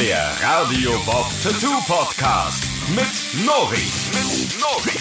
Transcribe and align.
Der 0.00 0.28
Radio 0.42 0.90
Bob 1.06 1.26
Tattoo 1.40 1.70
Podcast 1.86 2.64
mit 2.96 3.46
Nori. 3.46 3.76
Mit 4.12 4.60
Nori. 4.60 4.98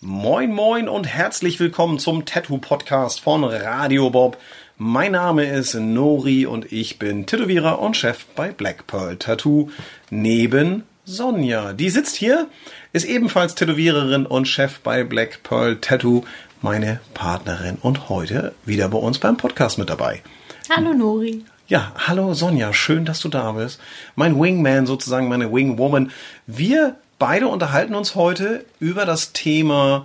Moin 0.00 0.54
moin 0.54 0.88
und 0.88 1.04
herzlich 1.06 1.60
willkommen 1.60 1.98
zum 1.98 2.24
Tattoo 2.24 2.56
Podcast 2.56 3.20
von 3.20 3.44
Radio 3.44 4.08
Bob. 4.08 4.38
Mein 4.78 5.12
Name 5.12 5.44
ist 5.44 5.74
Nori 5.74 6.46
und 6.46 6.72
ich 6.72 6.98
bin 6.98 7.26
Tätowierer 7.26 7.78
und 7.78 7.94
Chef 7.94 8.24
bei 8.34 8.52
Black 8.52 8.86
Pearl 8.86 9.16
Tattoo 9.16 9.68
neben 10.08 10.84
Sonja. 11.04 11.74
Die 11.74 11.90
sitzt 11.90 12.16
hier, 12.16 12.48
ist 12.94 13.04
ebenfalls 13.04 13.54
Tätowiererin 13.54 14.24
und 14.24 14.48
Chef 14.48 14.80
bei 14.80 15.04
Black 15.04 15.42
Pearl 15.42 15.76
Tattoo, 15.76 16.24
meine 16.62 17.00
Partnerin 17.12 17.76
und 17.82 18.08
heute 18.08 18.54
wieder 18.64 18.88
bei 18.88 18.98
uns 18.98 19.18
beim 19.18 19.36
Podcast 19.36 19.76
mit 19.76 19.90
dabei. 19.90 20.22
Hallo 20.70 20.94
Nori. 20.94 21.44
Ja, 21.72 21.90
hallo 21.96 22.34
Sonja, 22.34 22.74
schön, 22.74 23.06
dass 23.06 23.20
du 23.20 23.30
da 23.30 23.52
bist. 23.52 23.80
Mein 24.14 24.38
Wingman 24.38 24.84
sozusagen, 24.84 25.28
meine 25.28 25.50
Wingwoman. 25.50 26.10
Wir 26.46 26.96
beide 27.18 27.48
unterhalten 27.48 27.94
uns 27.94 28.14
heute 28.14 28.66
über 28.78 29.06
das 29.06 29.32
Thema 29.32 30.04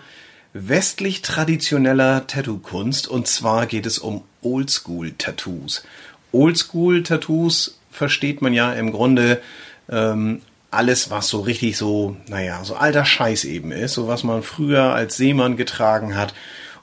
westlich 0.53 1.23
traditioneller 1.23 2.26
Tattoo-Kunst 2.26 3.09
und 3.09 3.27
zwar 3.27 3.66
geht 3.66 3.85
es 3.85 3.99
um 3.99 4.23
Oldschool-Tattoos. 4.43 5.84
Oldschool-Tattoos 6.31 7.77
versteht 7.91 8.41
man 8.41 8.54
ja 8.54 8.71
im 8.71 8.93
Grunde 8.93 9.41
ähm, 9.90 10.43
alles, 10.71 11.12
was 11.12 11.27
so 11.27 11.41
richtig 11.41 11.76
so, 11.76 12.15
naja, 12.29 12.63
so 12.63 12.77
alter 12.77 13.04
Scheiß 13.04 13.43
eben 13.43 13.73
ist, 13.73 13.95
so 13.95 14.07
was 14.07 14.23
man 14.23 14.41
früher 14.41 14.93
als 14.93 15.18
Seemann 15.18 15.57
getragen 15.57 16.15
hat 16.15 16.34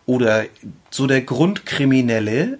oder 0.04 0.44
so 0.90 1.06
der 1.06 1.22
Grundkriminelle, 1.22 2.58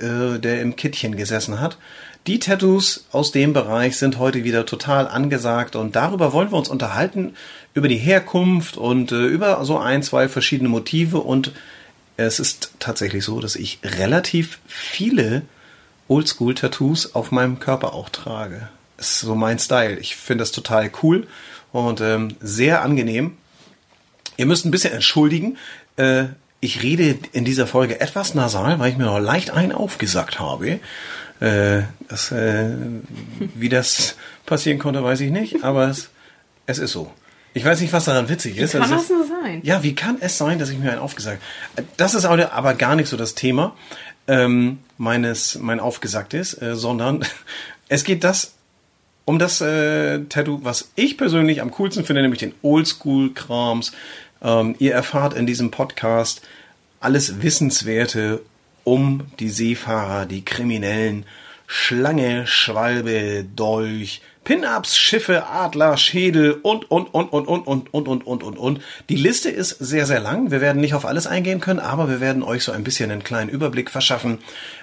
äh, 0.00 0.38
der 0.38 0.60
im 0.60 0.76
Kittchen 0.76 1.16
gesessen 1.16 1.60
hat. 1.60 1.78
Die 2.26 2.38
Tattoos 2.38 3.06
aus 3.10 3.32
dem 3.32 3.52
Bereich 3.52 3.96
sind 3.96 4.18
heute 4.18 4.44
wieder 4.44 4.64
total 4.64 5.08
angesagt 5.08 5.74
und 5.74 5.96
darüber 5.96 6.32
wollen 6.32 6.52
wir 6.52 6.58
uns 6.58 6.68
unterhalten, 6.68 7.34
über 7.74 7.88
die 7.88 7.96
Herkunft 7.96 8.76
und 8.76 9.10
äh, 9.10 9.26
über 9.26 9.64
so 9.64 9.78
ein, 9.78 10.02
zwei 10.02 10.28
verschiedene 10.28 10.68
Motive 10.68 11.18
und 11.18 11.52
es 12.16 12.38
ist 12.38 12.72
tatsächlich 12.78 13.24
so, 13.24 13.40
dass 13.40 13.56
ich 13.56 13.80
relativ 13.82 14.60
viele 14.66 15.42
Oldschool-Tattoos 16.08 17.14
auf 17.14 17.32
meinem 17.32 17.58
Körper 17.58 17.94
auch 17.94 18.08
trage. 18.08 18.68
Ist 18.98 19.20
so 19.20 19.34
mein 19.34 19.58
Style. 19.58 19.98
Ich 19.98 20.14
finde 20.14 20.42
das 20.42 20.52
total 20.52 20.90
cool 21.02 21.26
und 21.72 22.00
ähm, 22.00 22.36
sehr 22.40 22.82
angenehm. 22.82 23.36
Ihr 24.36 24.46
müsst 24.46 24.64
ein 24.64 24.70
bisschen 24.70 24.92
entschuldigen. 24.94 25.56
Äh, 25.96 26.26
ich 26.62 26.82
rede 26.82 27.18
in 27.32 27.44
dieser 27.44 27.66
Folge 27.66 28.00
etwas 28.00 28.34
nasal, 28.34 28.78
weil 28.78 28.92
ich 28.92 28.96
mir 28.96 29.04
noch 29.04 29.18
leicht 29.18 29.50
einen 29.50 29.72
aufgesagt 29.72 30.38
habe. 30.38 30.78
Äh, 31.40 31.82
das, 32.08 32.30
äh, 32.30 32.70
wie 33.56 33.68
das 33.68 34.16
passieren 34.46 34.78
konnte, 34.78 35.02
weiß 35.02 35.20
ich 35.20 35.32
nicht, 35.32 35.64
aber 35.64 35.88
es, 35.88 36.10
es 36.66 36.78
ist 36.78 36.92
so. 36.92 37.12
Ich 37.52 37.64
weiß 37.64 37.80
nicht, 37.80 37.92
was 37.92 38.04
daran 38.04 38.28
witzig 38.28 38.56
ist. 38.56 38.74
Wie 38.74 38.78
kann 38.78 38.92
Es 38.92 39.08
das 39.08 39.10
nur 39.10 39.26
sein? 39.26 39.60
Ja, 39.64 39.82
wie 39.82 39.94
kann 39.94 40.18
es 40.20 40.38
sein, 40.38 40.60
dass 40.60 40.70
ich 40.70 40.78
mir 40.78 40.92
einen 40.92 41.00
aufgesagt 41.00 41.42
habe? 41.76 41.86
Das 41.96 42.14
ist 42.14 42.24
aber 42.24 42.52
aber 42.52 42.74
gar 42.74 42.94
nicht 42.94 43.08
so 43.08 43.16
das 43.16 43.34
Thema 43.34 43.74
ähm, 44.28 44.78
meines, 44.98 45.58
mein 45.58 45.80
Aufgesagtes, 45.80 46.54
äh, 46.62 46.76
sondern 46.76 47.24
es 47.88 48.04
geht 48.04 48.22
das 48.22 48.54
um 49.24 49.38
das 49.38 49.60
äh, 49.60 50.20
Tattoo, 50.28 50.60
was 50.62 50.92
ich 50.94 51.18
persönlich 51.18 51.60
am 51.60 51.72
coolsten 51.72 52.04
finde, 52.04 52.22
nämlich 52.22 52.40
den 52.40 52.54
Oldschool-Krams. 52.62 53.92
Ähm, 54.42 54.74
ihr 54.78 54.92
erfahrt 54.92 55.34
in 55.34 55.46
diesem 55.46 55.70
Podcast 55.70 56.42
alles 57.00 57.42
Wissenswerte 57.42 58.40
um 58.84 59.26
die 59.38 59.48
Seefahrer, 59.48 60.26
die 60.26 60.44
Kriminellen, 60.44 61.24
Schlange, 61.66 62.46
Schwalbe, 62.46 63.44
Dolch, 63.56 64.20
Pin-Ups, 64.44 64.96
Schiffe, 64.96 65.46
Adler, 65.46 65.96
Schädel 65.96 66.52
und, 66.52 66.90
und, 66.90 67.14
und, 67.14 67.32
und, 67.32 67.46
und, 67.46 67.66
und, 67.66 67.94
und, 67.94 68.08
und, 68.08 68.26
und, 68.26 68.42
und, 68.42 68.58
und. 68.58 68.80
Die 69.08 69.16
Liste 69.16 69.48
ist 69.48 69.78
sehr, 69.78 70.04
sehr 70.04 70.20
lang. 70.20 70.50
Wir 70.50 70.60
werden 70.60 70.80
nicht 70.80 70.94
auf 70.94 71.04
alles 71.04 71.28
eingehen 71.28 71.60
können, 71.60 71.78
aber 71.78 72.08
wir 72.08 72.20
werden 72.20 72.42
euch 72.42 72.64
so 72.64 72.72
ein 72.72 72.82
bisschen 72.82 73.10
einen 73.10 73.22
kleinen 73.22 73.50
Überblick 73.50 73.88
verschaffen, 73.88 74.38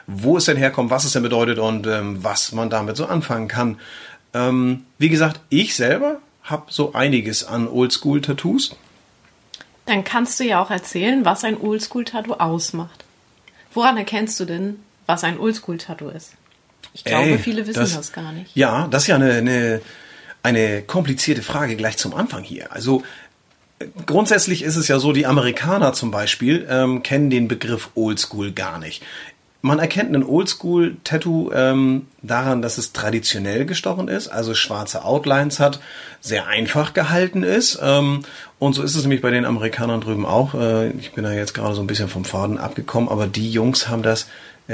wo 0.07 0.37
es 0.37 0.45
denn 0.45 0.57
herkommt, 0.57 0.89
was 0.89 1.03
es 1.03 1.11
denn 1.11 1.23
bedeutet 1.23 1.59
und 1.59 1.85
ähm, 1.87 2.23
was 2.23 2.53
man 2.53 2.69
damit 2.69 2.95
so 2.95 3.05
anfangen 3.05 3.49
kann. 3.49 3.79
Ähm, 4.33 4.85
wie 4.97 5.09
gesagt, 5.09 5.41
ich 5.49 5.75
selber 5.75 6.19
habe 6.43 6.65
so 6.69 6.93
einiges 6.93 7.43
an 7.43 7.67
Oldschool-Tattoos. 7.67 8.77
Dann 9.89 10.03
kannst 10.03 10.39
du 10.39 10.43
ja 10.43 10.61
auch 10.61 10.69
erzählen, 10.69 11.25
was 11.25 11.43
ein 11.43 11.59
Oldschool-Tattoo 11.59 12.33
ausmacht. 12.33 13.05
Woran 13.73 13.97
erkennst 13.97 14.39
du 14.39 14.45
denn, 14.45 14.75
was 15.07 15.23
ein 15.23 15.39
Oldschool-Tattoo 15.39 16.09
ist? 16.09 16.33
Ich 16.93 17.03
glaube, 17.03 17.29
Ey, 17.29 17.37
viele 17.39 17.65
wissen 17.65 17.79
das, 17.79 18.13
gar 18.13 18.31
nicht. 18.31 18.55
Ja, 18.55 18.87
das 18.91 19.03
ist 19.03 19.07
ja 19.07 19.15
eine, 19.15 19.33
eine, 19.33 19.81
eine 20.43 20.83
komplizierte 20.83 21.41
Frage 21.41 21.75
gleich 21.75 21.97
zum 21.97 22.13
Anfang 22.13 22.43
hier. 22.43 22.71
Also 22.71 23.01
grundsätzlich 24.05 24.61
ist 24.61 24.75
es 24.75 24.87
ja 24.87 24.99
so, 24.99 25.11
die 25.11 25.25
Amerikaner 25.25 25.93
zum 25.93 26.11
Beispiel 26.11 26.67
ähm, 26.69 27.01
kennen 27.01 27.31
den 27.31 27.47
Begriff 27.47 27.89
Oldschool 27.95 28.51
gar 28.51 28.77
nicht. 28.77 29.03
Man 29.61 29.79
erkennt 29.79 30.15
einen 30.15 30.23
Oldschool-Tattoo 30.23 31.51
ähm, 31.53 32.07
daran, 32.21 32.61
dass 32.61 32.77
es 32.77 32.93
traditionell 32.93 33.65
gestochen 33.65 34.07
ist, 34.07 34.29
also 34.29 34.53
schwarze 34.53 35.03
Outlines 35.03 35.59
hat, 35.59 35.81
sehr 36.21 36.47
einfach 36.47 36.93
gehalten 36.93 37.43
ist. 37.43 37.77
Ähm, 37.81 38.21
und 38.57 38.73
so 38.73 38.83
ist 38.83 38.95
es 38.95 39.01
nämlich 39.01 39.21
bei 39.21 39.31
den 39.31 39.43
Amerikanern 39.43 39.99
drüben 39.99 40.25
auch. 40.25 40.53
Äh, 40.53 40.91
ich 40.91 41.11
bin 41.11 41.25
da 41.25 41.33
jetzt 41.33 41.53
gerade 41.53 41.75
so 41.75 41.81
ein 41.81 41.87
bisschen 41.87 42.07
vom 42.07 42.23
Faden 42.23 42.57
abgekommen, 42.57 43.09
aber 43.09 43.27
die 43.27 43.51
Jungs 43.51 43.89
haben 43.89 44.01
das, 44.01 44.27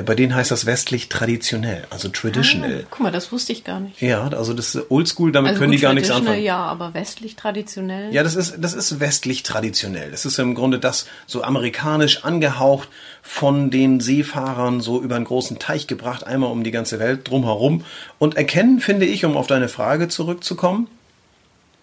bei 0.04 0.14
denen 0.14 0.36
heißt 0.36 0.52
das 0.52 0.66
westlich 0.66 1.08
traditionell, 1.08 1.88
also 1.90 2.10
traditional. 2.10 2.82
Ah, 2.84 2.88
guck 2.90 3.00
mal, 3.00 3.12
das 3.14 3.32
wusste 3.32 3.54
ich 3.54 3.64
gar 3.64 3.80
nicht. 3.80 4.02
Ja, 4.02 4.28
also 4.28 4.54
das 4.54 4.76
ist 4.76 4.92
Oldschool, 4.92 5.32
damit 5.32 5.52
Also 5.52 5.60
können 5.60 5.72
gut, 5.72 5.80
die 5.80 5.84
gar 5.84 5.94
nichts 5.94 6.12
anfangen. 6.12 6.44
Ja, 6.44 6.58
aber 6.58 6.94
westlich 6.94 7.38
traditionell. 7.38 8.14
Ja, 8.14 8.22
das 8.22 8.36
ist, 8.36 8.56
das 8.60 8.74
ist 8.74 9.00
westlich 9.00 9.44
traditionell. 9.44 10.12
Das 10.12 10.26
ist 10.26 10.38
im 10.38 10.54
Grunde 10.54 10.80
das 10.80 11.08
so 11.28 11.44
amerikanisch 11.44 12.26
angehaucht 12.26 12.90
von 13.22 13.72
den 13.72 14.02
Seefahrern 14.02 14.82
so 14.82 15.02
über 15.02 15.16
einen 15.16 15.24
großen 15.24 15.60
Teich 15.60 15.88
gebracht, 15.88 16.28
einmal 16.28 16.52
um 16.52 16.66
die 16.66 16.72
ganze 16.72 17.00
Welt 17.00 17.30
drumherum. 17.30 17.86
Und 18.20 18.36
erkennen, 18.36 18.82
finde 18.82 19.06
ich, 19.06 19.24
um 19.24 19.38
auf 19.38 19.48
deine 19.48 19.70
Frage 19.70 20.10
zurückzukommen, 20.10 20.88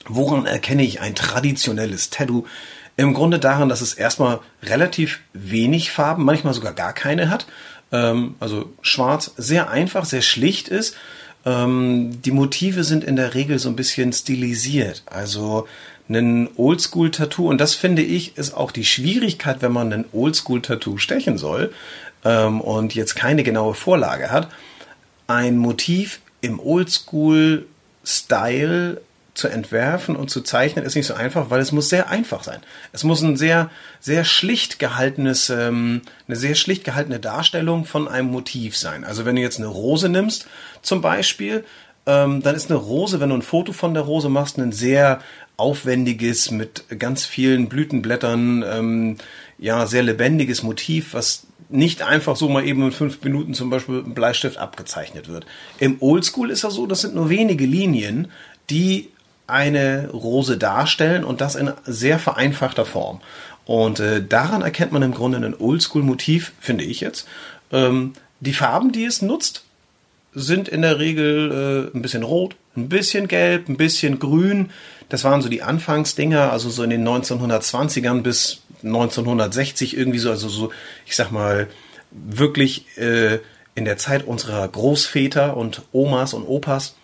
woran 0.06 0.44
erkenne 0.44 0.82
ich 0.82 1.00
ein 1.00 1.14
traditionelles 1.14 2.10
Tattoo? 2.10 2.44
Im 2.98 3.14
Grunde 3.14 3.38
daran, 3.38 3.70
dass 3.70 3.80
es 3.80 3.94
erstmal 3.94 4.40
relativ 4.62 5.20
wenig 5.32 5.90
Farben, 5.90 6.24
manchmal 6.24 6.52
sogar 6.52 6.74
gar 6.74 6.92
keine 6.92 7.30
hat. 7.30 7.46
Ähm, 7.92 8.34
also 8.40 8.72
schwarz, 8.80 9.32
sehr 9.36 9.70
einfach, 9.70 10.04
sehr 10.04 10.22
schlicht 10.22 10.68
ist. 10.68 10.96
Ähm, 11.44 12.22
die 12.22 12.30
Motive 12.30 12.84
sind 12.84 13.02
in 13.04 13.16
der 13.16 13.34
Regel 13.34 13.58
so 13.58 13.68
ein 13.68 13.76
bisschen 13.76 14.12
stilisiert. 14.12 15.02
Also 15.06 15.66
ein 16.08 16.48
Oldschool-Tattoo, 16.56 17.48
und 17.48 17.60
das 17.60 17.74
finde 17.74 18.02
ich, 18.02 18.36
ist 18.36 18.54
auch 18.54 18.72
die 18.72 18.84
Schwierigkeit, 18.84 19.62
wenn 19.62 19.72
man 19.72 19.92
ein 19.92 20.04
Oldschool-Tattoo 20.12 20.98
stechen 20.98 21.38
soll 21.38 21.72
ähm, 22.24 22.60
und 22.60 22.94
jetzt 22.94 23.14
keine 23.14 23.42
genaue 23.42 23.74
Vorlage 23.74 24.30
hat, 24.30 24.48
ein 25.26 25.58
Motiv 25.58 26.20
im 26.40 26.60
Oldschool-Style 26.60 29.00
zu 29.34 29.48
entwerfen 29.48 30.14
und 30.14 30.30
zu 30.30 30.42
zeichnen, 30.42 30.84
ist 30.84 30.94
nicht 30.94 31.06
so 31.06 31.14
einfach, 31.14 31.48
weil 31.48 31.60
es 31.60 31.72
muss 31.72 31.88
sehr 31.88 32.10
einfach 32.10 32.44
sein. 32.44 32.60
Es 32.92 33.02
muss 33.02 33.22
ein 33.22 33.36
sehr, 33.36 33.70
sehr 33.98 34.24
schlicht 34.24 34.78
gehaltenes, 34.78 35.48
ähm, 35.48 36.02
eine 36.28 36.36
sehr 36.36 36.54
schlicht 36.54 36.84
gehaltene 36.84 37.18
Darstellung 37.18 37.86
von 37.86 38.08
einem 38.08 38.28
Motiv 38.28 38.76
sein. 38.76 39.04
Also 39.04 39.24
wenn 39.24 39.36
du 39.36 39.42
jetzt 39.42 39.58
eine 39.58 39.68
Rose 39.68 40.10
nimmst, 40.10 40.46
zum 40.82 41.00
Beispiel, 41.00 41.64
ähm, 42.04 42.42
dann 42.42 42.54
ist 42.54 42.70
eine 42.70 42.78
Rose, 42.78 43.20
wenn 43.20 43.30
du 43.30 43.36
ein 43.36 43.42
Foto 43.42 43.72
von 43.72 43.94
der 43.94 44.02
Rose 44.02 44.28
machst, 44.28 44.58
ein 44.58 44.72
sehr 44.72 45.20
aufwendiges, 45.56 46.50
mit 46.50 46.84
ganz 46.98 47.24
vielen 47.24 47.68
Blütenblättern, 47.68 48.64
ähm, 48.66 49.16
ja, 49.58 49.86
sehr 49.86 50.02
lebendiges 50.02 50.62
Motiv, 50.62 51.14
was 51.14 51.46
nicht 51.70 52.02
einfach 52.02 52.36
so 52.36 52.48
mal 52.48 52.66
eben 52.66 52.82
in 52.82 52.92
fünf 52.92 53.22
Minuten 53.22 53.54
zum 53.54 53.70
Beispiel 53.70 53.96
mit 53.96 54.04
einem 54.04 54.14
Bleistift 54.14 54.58
abgezeichnet 54.58 55.28
wird. 55.28 55.46
Im 55.78 55.96
Oldschool 56.00 56.50
ist 56.50 56.64
das 56.64 56.74
so, 56.74 56.86
das 56.86 57.00
sind 57.00 57.14
nur 57.14 57.30
wenige 57.30 57.64
Linien, 57.64 58.28
die 58.70 59.11
eine 59.52 60.08
Rose 60.10 60.56
darstellen 60.56 61.24
und 61.24 61.40
das 61.40 61.54
in 61.54 61.72
sehr 61.84 62.18
vereinfachter 62.18 62.84
Form. 62.84 63.20
Und 63.64 64.00
äh, 64.00 64.24
daran 64.26 64.62
erkennt 64.62 64.92
man 64.92 65.02
im 65.02 65.14
Grunde 65.14 65.38
ein 65.38 65.54
Oldschool-Motiv, 65.58 66.52
finde 66.58 66.84
ich 66.84 67.00
jetzt. 67.00 67.28
Ähm, 67.70 68.14
die 68.40 68.54
Farben, 68.54 68.90
die 68.90 69.04
es 69.04 69.22
nutzt, 69.22 69.64
sind 70.34 70.68
in 70.68 70.82
der 70.82 70.98
Regel 70.98 71.90
äh, 71.94 71.96
ein 71.96 72.02
bisschen 72.02 72.22
rot, 72.22 72.56
ein 72.76 72.88
bisschen 72.88 73.28
gelb, 73.28 73.68
ein 73.68 73.76
bisschen 73.76 74.18
grün. 74.18 74.70
Das 75.08 75.24
waren 75.24 75.42
so 75.42 75.48
die 75.48 75.62
Anfangsdinger, 75.62 76.50
also 76.50 76.70
so 76.70 76.82
in 76.82 76.90
den 76.90 77.06
1920ern 77.06 78.22
bis 78.22 78.62
1960 78.82 79.96
irgendwie 79.96 80.18
so, 80.18 80.30
also 80.30 80.48
so, 80.48 80.72
ich 81.06 81.14
sag 81.14 81.30
mal, 81.30 81.68
wirklich 82.10 82.86
äh, 82.98 83.38
in 83.74 83.84
der 83.84 83.96
Zeit 83.96 84.26
unserer 84.26 84.66
Großväter 84.66 85.56
und 85.56 85.82
Omas 85.92 86.34
und 86.34 86.44
Opas. 86.44 86.96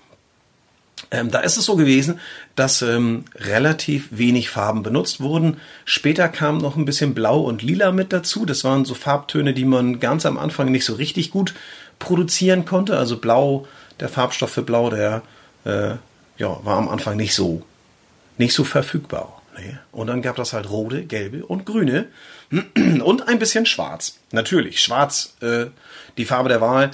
Ähm, 1.11 1.31
da 1.31 1.41
ist 1.41 1.57
es 1.57 1.65
so 1.65 1.77
gewesen, 1.77 2.21
dass 2.57 2.83
ähm, 2.83 3.25
relativ 3.37 4.09
wenig 4.11 4.51
Farben 4.51 4.83
benutzt 4.83 5.21
wurden. 5.21 5.59
Später 5.85 6.29
kam 6.29 6.59
noch 6.59 6.77
ein 6.77 6.85
bisschen 6.85 7.15
Blau 7.15 7.41
und 7.41 7.63
Lila 7.63 7.93
mit 7.93 8.13
dazu. 8.13 8.45
Das 8.45 8.65
waren 8.65 8.85
so 8.85 8.95
Farbtöne, 8.95 9.55
die 9.55 9.65
man 9.65 10.01
ganz 10.01 10.27
am 10.27 10.39
Anfang 10.39 10.71
nicht 10.71 10.85
so 10.85 10.95
richtig 10.95 11.31
gut 11.31 11.55
produzieren 11.99 12.65
konnte. 12.65 12.97
Also 12.99 13.19
Blau, 13.19 13.67
der 14.01 14.09
Farbstoff 14.09 14.51
für 14.51 14.63
Blau, 14.63 14.91
der 14.91 15.23
äh, 15.65 15.95
ja, 16.39 16.65
war 16.65 16.77
am 16.77 16.89
Anfang 16.89 17.17
nicht 17.17 17.35
so, 17.35 17.63
nicht 18.37 18.55
so 18.55 18.65
verfügbar. 18.65 19.43
Nee. 19.57 19.77
Und 19.91 20.07
dann 20.07 20.23
gab 20.23 20.37
das 20.37 20.53
halt 20.53 20.71
rote, 20.71 21.05
gelbe 21.05 21.45
und 21.45 21.67
grüne 21.67 22.07
und 22.51 23.29
ein 23.29 23.39
bisschen 23.39 23.67
schwarz. 23.67 24.19
Natürlich, 24.31 24.81
schwarz, 24.81 25.35
äh, 25.41 25.67
die 26.17 26.25
Farbe 26.25 26.49
der 26.49 26.61
Wahl. 26.61 26.93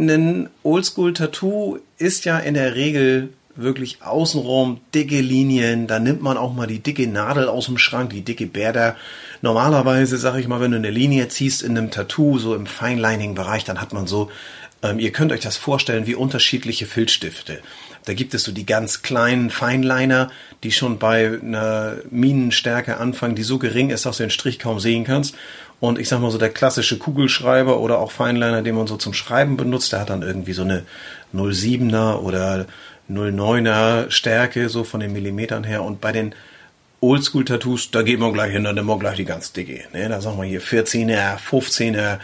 Ein 0.00 0.48
Oldschool-Tattoo 0.62 1.78
ist 1.98 2.24
ja 2.24 2.38
in 2.38 2.54
der 2.54 2.74
Regel 2.74 3.34
wirklich 3.54 4.02
außenrum 4.02 4.80
dicke 4.94 5.20
Linien. 5.20 5.86
Da 5.86 5.98
nimmt 5.98 6.22
man 6.22 6.38
auch 6.38 6.54
mal 6.54 6.66
die 6.66 6.78
dicke 6.78 7.06
Nadel 7.06 7.48
aus 7.48 7.66
dem 7.66 7.76
Schrank, 7.76 8.10
die 8.10 8.22
dicke 8.22 8.46
Bärder. 8.46 8.96
Normalerweise, 9.42 10.16
sag 10.16 10.38
ich 10.38 10.48
mal, 10.48 10.60
wenn 10.60 10.70
du 10.70 10.78
eine 10.78 10.90
Linie 10.90 11.28
ziehst 11.28 11.62
in 11.62 11.76
einem 11.76 11.90
Tattoo, 11.90 12.38
so 12.38 12.54
im 12.54 12.64
Feinlining-Bereich, 12.64 13.64
dann 13.64 13.78
hat 13.80 13.92
man 13.92 14.06
so, 14.06 14.30
ähm, 14.82 14.98
ihr 14.98 15.12
könnt 15.12 15.32
euch 15.32 15.40
das 15.40 15.58
vorstellen 15.58 16.06
wie 16.06 16.14
unterschiedliche 16.14 16.86
Filzstifte. 16.86 17.60
Da 18.04 18.14
gibt 18.14 18.34
es 18.34 18.44
so 18.44 18.52
die 18.52 18.66
ganz 18.66 19.02
kleinen 19.02 19.50
Feinliner, 19.50 20.30
die 20.62 20.72
schon 20.72 20.98
bei 20.98 21.38
einer 21.42 21.96
Minenstärke 22.10 22.96
anfangen, 22.96 23.34
die 23.34 23.42
so 23.42 23.58
gering 23.58 23.90
ist, 23.90 24.06
dass 24.06 24.16
du 24.16 24.24
den 24.24 24.30
Strich 24.30 24.58
kaum 24.58 24.80
sehen 24.80 25.04
kannst. 25.04 25.34
Und 25.80 25.98
ich 25.98 26.08
sag 26.08 26.20
mal 26.20 26.30
so, 26.30 26.38
der 26.38 26.50
klassische 26.50 26.98
Kugelschreiber 26.98 27.80
oder 27.80 27.98
auch 27.98 28.12
Feinliner, 28.12 28.62
den 28.62 28.74
man 28.74 28.86
so 28.86 28.96
zum 28.96 29.14
Schreiben 29.14 29.56
benutzt, 29.56 29.92
der 29.92 30.00
hat 30.00 30.10
dann 30.10 30.22
irgendwie 30.22 30.52
so 30.52 30.62
eine 30.62 30.84
07er 31.34 32.16
oder 32.16 32.66
09er 33.10 34.10
Stärke, 34.10 34.68
so 34.68 34.84
von 34.84 35.00
den 35.00 35.12
Millimetern 35.12 35.64
her. 35.64 35.82
Und 35.82 36.00
bei 36.00 36.12
den 36.12 36.34
Oldschool-Tattoos, 37.00 37.90
da 37.90 38.02
geht 38.02 38.20
man 38.20 38.32
gleich 38.32 38.52
hin, 38.52 38.64
dann 38.64 38.74
nehmen 38.74 38.88
wir 38.88 38.98
gleich 38.98 39.16
die 39.16 39.24
ganz 39.24 39.52
dicke. 39.52 39.84
Ne? 39.94 40.08
Da 40.08 40.20
sagen 40.20 40.36
wir 40.36 40.44
hier 40.44 40.60
14er, 40.60 41.38
15er. 41.38 42.18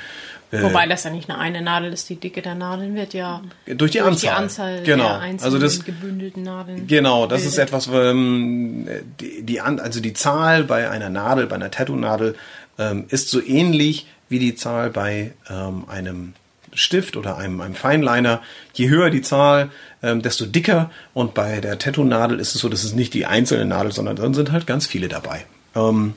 Äh, 0.57 0.63
Wobei 0.63 0.87
das 0.87 1.05
ja 1.05 1.11
nicht 1.11 1.29
eine 1.31 1.39
eine 1.39 1.63
Nadel 1.63 1.93
ist, 1.93 2.09
die 2.09 2.17
Dicke 2.17 2.43
der 2.43 2.55
Nadeln 2.55 2.95
wird 2.95 3.15
ja 3.15 3.43
durch 3.67 3.93
die 3.93 3.99
durch 3.99 4.09
Anzahl, 4.09 4.31
die 4.31 4.43
Anzahl 4.43 4.83
genau. 4.83 5.05
der 5.05 5.21
einzelnen 5.21 5.55
also 5.55 5.59
das, 5.59 5.85
gebündelten 5.85 6.43
Nadeln. 6.43 6.87
Genau, 6.87 7.27
das 7.27 7.45
ist 7.45 7.57
bildet. 7.57 7.69
etwas, 7.69 7.89
ähm, 7.93 8.89
die, 9.21 9.43
die, 9.43 9.61
also 9.61 10.01
die 10.01 10.13
Zahl 10.13 10.65
bei 10.65 10.91
einer 10.91 11.11
Nadel, 11.11 11.47
bei 11.47 11.57
einer 11.57 11.71
Tattoo-Nadel 11.71 12.35
ähm, 12.79 13.05
ist 13.09 13.31
so 13.31 13.43
ähnlich 13.43 14.07
wie 14.29 14.39
die 14.39 14.55
Zahl 14.55 14.91
bei 14.91 15.33
ähm, 15.49 15.85
einem 15.89 16.35
Stift 16.73 17.17
oder 17.17 17.39
einem, 17.39 17.61
einem 17.61 17.75
Feinliner. 17.75 18.43
Je 18.75 18.89
höher 18.89 19.11
die 19.11 19.23
Zahl, 19.23 19.71
ähm, 20.03 20.23
desto 20.23 20.47
dicker. 20.47 20.91
Und 21.15 21.35
bei 21.35 21.61
der 21.61 21.79
Tattoo-Nadel 21.79 22.39
ist 22.39 22.55
es 22.55 22.61
so, 22.61 22.69
das 22.69 22.85
ist 22.85 22.95
nicht 22.95 23.15
die 23.15 23.27
einzelne 23.27 23.65
Nadel, 23.65 23.93
sondern 23.93 24.17
dann 24.17 24.35
sind 24.35 24.53
halt 24.53 24.67
ganz 24.67 24.87
viele 24.87 25.09
dabei. 25.09 25.47
Ähm, 25.75 26.15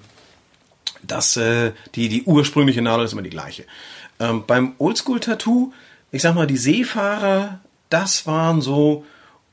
das, 1.04 1.38
äh, 1.38 1.72
die, 1.96 2.10
die 2.10 2.24
ursprüngliche 2.24 2.82
Nadel 2.82 3.06
ist 3.06 3.14
immer 3.14 3.22
die 3.22 3.30
gleiche. 3.30 3.64
Ähm, 4.20 4.44
beim 4.46 4.74
Oldschool-Tattoo, 4.78 5.72
ich 6.12 6.22
sag 6.22 6.36
mal, 6.36 6.48
die 6.48 6.58
Seefahrer, 6.58 7.60
das 7.90 8.28
waren 8.28 8.62
so 8.62 9.06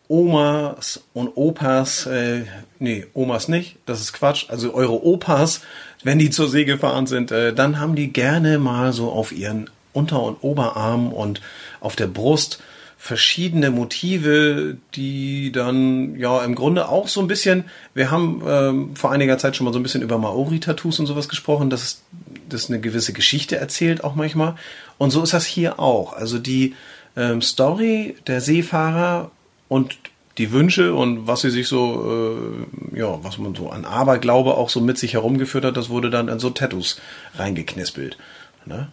Omas 0.09 1.03
und 1.15 1.37
Opas, 1.37 2.07
äh, 2.07 2.45
nee, 2.79 3.07
Omas 3.15 3.49
nicht, 3.49 3.77
das 3.87 4.01
ist 4.01 4.13
Quatsch, 4.13 4.47
also 4.49 4.73
eure 4.75 5.05
Opas, 5.05 5.63
wenn 6.05 6.19
die 6.19 6.31
zur 6.31 6.49
See 6.49 6.65
gefahren 6.65 7.07
sind, 7.07 7.33
äh, 7.33 7.53
dann 7.53 7.81
haben 7.81 7.97
die 7.97 8.13
gerne 8.13 8.59
mal 8.59 8.93
so 8.93 9.11
auf 9.11 9.33
ihren 9.33 9.71
Unter- 9.93 10.23
und 10.23 10.43
Oberarm 10.43 11.13
und 11.13 11.41
auf 11.81 11.97
der 11.97 12.07
Brust 12.07 12.61
verschiedene 12.99 13.71
Motive, 13.71 14.79
die 14.95 15.53
dann 15.53 16.17
ja 16.17 16.45
im 16.45 16.55
Grunde 16.55 16.89
auch 16.89 17.09
so 17.09 17.21
ein 17.21 17.29
bisschen, 17.29 17.65
wir 17.95 18.11
haben 18.11 18.43
ähm, 18.47 18.97
vor 18.97 19.13
einiger 19.13 19.39
Zeit 19.39 19.57
schon 19.57 19.65
mal 19.65 19.73
so 19.73 19.79
ein 19.79 19.83
bisschen 19.83 20.03
über 20.03 20.19
Maori-Tattoos 20.19 20.99
und 20.99 21.07
sowas 21.07 21.29
gesprochen, 21.29 21.71
dass 21.71 21.83
es 21.83 22.03
das 22.49 22.69
eine 22.69 22.81
gewisse 22.81 23.13
Geschichte 23.13 23.57
erzählt 23.57 24.05
auch 24.05 24.15
manchmal. 24.15 24.57
Und 24.99 25.11
so 25.11 25.23
ist 25.23 25.33
das 25.33 25.47
hier 25.47 25.79
auch. 25.79 26.13
Also 26.13 26.39
die 26.39 26.75
ähm, 27.17 27.43
Story 27.43 28.17
der 28.27 28.41
Seefahrer 28.41 29.31
und 29.69 29.97
die 30.39 30.53
Wünsche 30.53 30.95
und 30.95 31.27
was 31.27 31.41
sie 31.41 31.51
sich 31.51 31.67
so, 31.67 32.67
äh, 32.93 32.99
ja, 32.99 33.25
was 33.25 33.39
man 33.39 33.55
so 33.55 33.71
an 33.71 33.85
Aberglaube 33.85 34.55
auch 34.55 34.69
so 34.69 34.81
mit 34.81 34.99
sich 34.99 35.15
herumgeführt 35.15 35.65
hat, 35.65 35.77
das 35.77 35.89
wurde 35.89 36.11
dann 36.11 36.29
in 36.29 36.39
so 36.39 36.51
Tattoos 36.51 37.01
reingeknispelt. 37.37 38.19
Ne? 38.67 38.89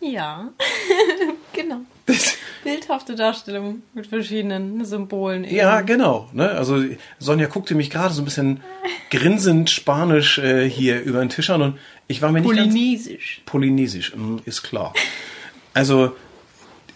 Ja, 0.00 0.50
genau. 1.52 1.80
Bildhafte 2.62 3.14
Darstellung 3.14 3.82
mit 3.94 4.06
verschiedenen 4.06 4.84
Symbolen. 4.84 5.44
eben. 5.44 5.56
Ja, 5.56 5.80
genau. 5.80 6.28
Ne? 6.32 6.50
Also 6.50 6.82
Sonja 7.18 7.46
guckte 7.46 7.74
mich 7.74 7.90
gerade 7.90 8.14
so 8.14 8.22
ein 8.22 8.24
bisschen 8.24 8.60
grinsend 9.10 9.70
spanisch 9.70 10.38
äh, 10.38 10.68
hier 10.68 11.02
über 11.02 11.20
den 11.20 11.28
Tisch 11.28 11.50
an 11.50 11.62
und 11.62 11.78
ich 12.08 12.22
war 12.22 12.30
mir 12.30 12.40
nicht 12.40 12.54
ganz... 12.54 12.68
Polynesisch. 12.68 13.42
Polynesisch, 13.46 14.14
mm, 14.14 14.38
ist 14.44 14.62
klar. 14.62 14.92
Also, 15.74 16.14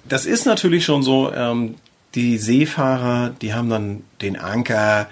das 0.04 0.26
ist 0.26 0.44
natürlich 0.44 0.84
schon 0.84 1.02
so, 1.02 1.32
ähm, 1.32 1.76
die 2.14 2.38
Seefahrer, 2.38 3.34
die 3.40 3.54
haben 3.54 3.70
dann 3.70 4.04
den 4.20 4.36
Anker, 4.36 5.08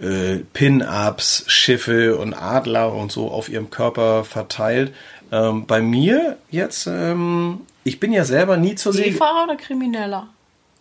äh, 0.00 0.38
Pin-Ups, 0.52 1.44
Schiffe 1.46 2.16
und 2.16 2.34
Adler 2.34 2.92
und 2.92 3.12
so 3.12 3.30
auf 3.30 3.48
ihrem 3.48 3.70
Körper 3.70 4.24
verteilt. 4.24 4.92
Ähm, 5.32 5.66
bei 5.66 5.80
mir 5.80 6.36
jetzt, 6.50 6.86
ähm, 6.86 7.60
ich 7.86 8.00
bin 8.00 8.12
ja 8.12 8.24
selber 8.24 8.56
nie 8.56 8.74
zur 8.74 8.92
See. 8.92 9.04
Seefahrer 9.04 9.44
oder 9.44 9.56
Krimineller? 9.56 10.28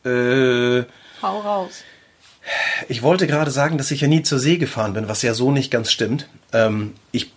Äh, 0.04 0.84
Hau 1.22 1.40
raus. 1.40 1.84
ich 2.90 3.04
wollte 3.04 3.28
gerade 3.28 3.52
sagen, 3.52 3.78
dass 3.78 3.92
ich 3.92 4.02
ja 4.02 4.08
nie 4.08 4.24
zur 4.24 4.40
See 4.40 4.58
gefahren 4.58 4.94
bin, 4.94 5.08
was 5.08 5.22
ja 5.22 5.36
so 5.36 5.52
nicht 5.52 5.70
ganz 5.70 5.92
stimmt. 5.92 6.28
Ähm, 6.52 6.96
ich 7.12 7.32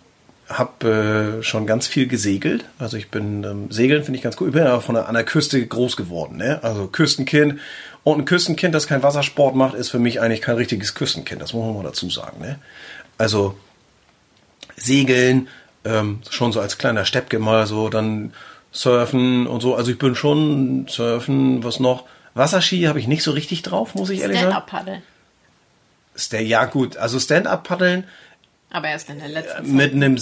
habe 0.47 1.39
äh, 1.39 1.43
schon 1.43 1.67
ganz 1.67 1.85
viel 1.85 2.07
gesegelt. 2.07 2.65
Also 2.79 2.97
ich 2.97 3.09
bin 3.11 3.43
ähm, 3.43 3.71
segeln 3.71 4.03
finde 4.03 4.17
ich 4.17 4.23
ganz 4.23 4.37
cool. 4.41 4.47
Ich 4.47 4.55
bin 4.55 4.63
ja 4.63 4.79
von 4.79 4.95
der, 4.95 5.07
an 5.07 5.13
der 5.13 5.23
Küste 5.23 5.63
groß 5.63 5.95
geworden, 5.95 6.37
ne? 6.37 6.63
Also 6.63 6.87
Küstenkind 6.87 7.59
und 8.03 8.17
ein 8.17 8.25
Küstenkind, 8.25 8.73
das 8.73 8.87
kein 8.87 9.03
Wassersport 9.03 9.55
macht, 9.55 9.75
ist 9.75 9.89
für 9.89 9.99
mich 9.99 10.19
eigentlich 10.19 10.41
kein 10.41 10.55
richtiges 10.55 10.95
Küstenkind. 10.95 11.43
Das 11.43 11.53
muss 11.53 11.63
man 11.63 11.75
mal 11.75 11.83
dazu 11.83 12.09
sagen, 12.09 12.41
ne? 12.41 12.57
Also 13.19 13.55
segeln 14.75 15.47
ähm, 15.85 16.21
schon 16.31 16.51
so 16.51 16.59
als 16.59 16.79
kleiner 16.79 17.05
Steppke 17.05 17.37
mal 17.37 17.67
so 17.67 17.89
dann 17.89 18.33
surfen 18.71 19.47
und 19.47 19.61
so. 19.61 19.75
Also 19.75 19.91
ich 19.91 19.97
bin 19.97 20.15
schon 20.15 20.87
surfen, 20.87 21.63
was 21.63 21.79
noch? 21.79 22.05
Wasserski 22.35 22.83
habe 22.83 22.99
ich 22.99 23.07
nicht 23.07 23.23
so 23.23 23.31
richtig 23.31 23.61
drauf, 23.63 23.95
muss 23.95 24.09
ich 24.09 24.21
ehrlich 24.21 24.37
sagen. 24.39 24.51
Stand-up-Paddle. 24.51 25.01
Sta- 26.15 26.39
Ja 26.39 26.65
gut, 26.65 26.97
also 26.97 27.19
Stand-up-Paddeln 27.19 28.03
Aber 28.69 28.87
erst 28.89 29.09
in 29.09 29.19
der 29.19 29.29
letzten 29.29 29.65
Zeit. 29.65 29.67
mit 29.73 29.93
einem 29.93 30.17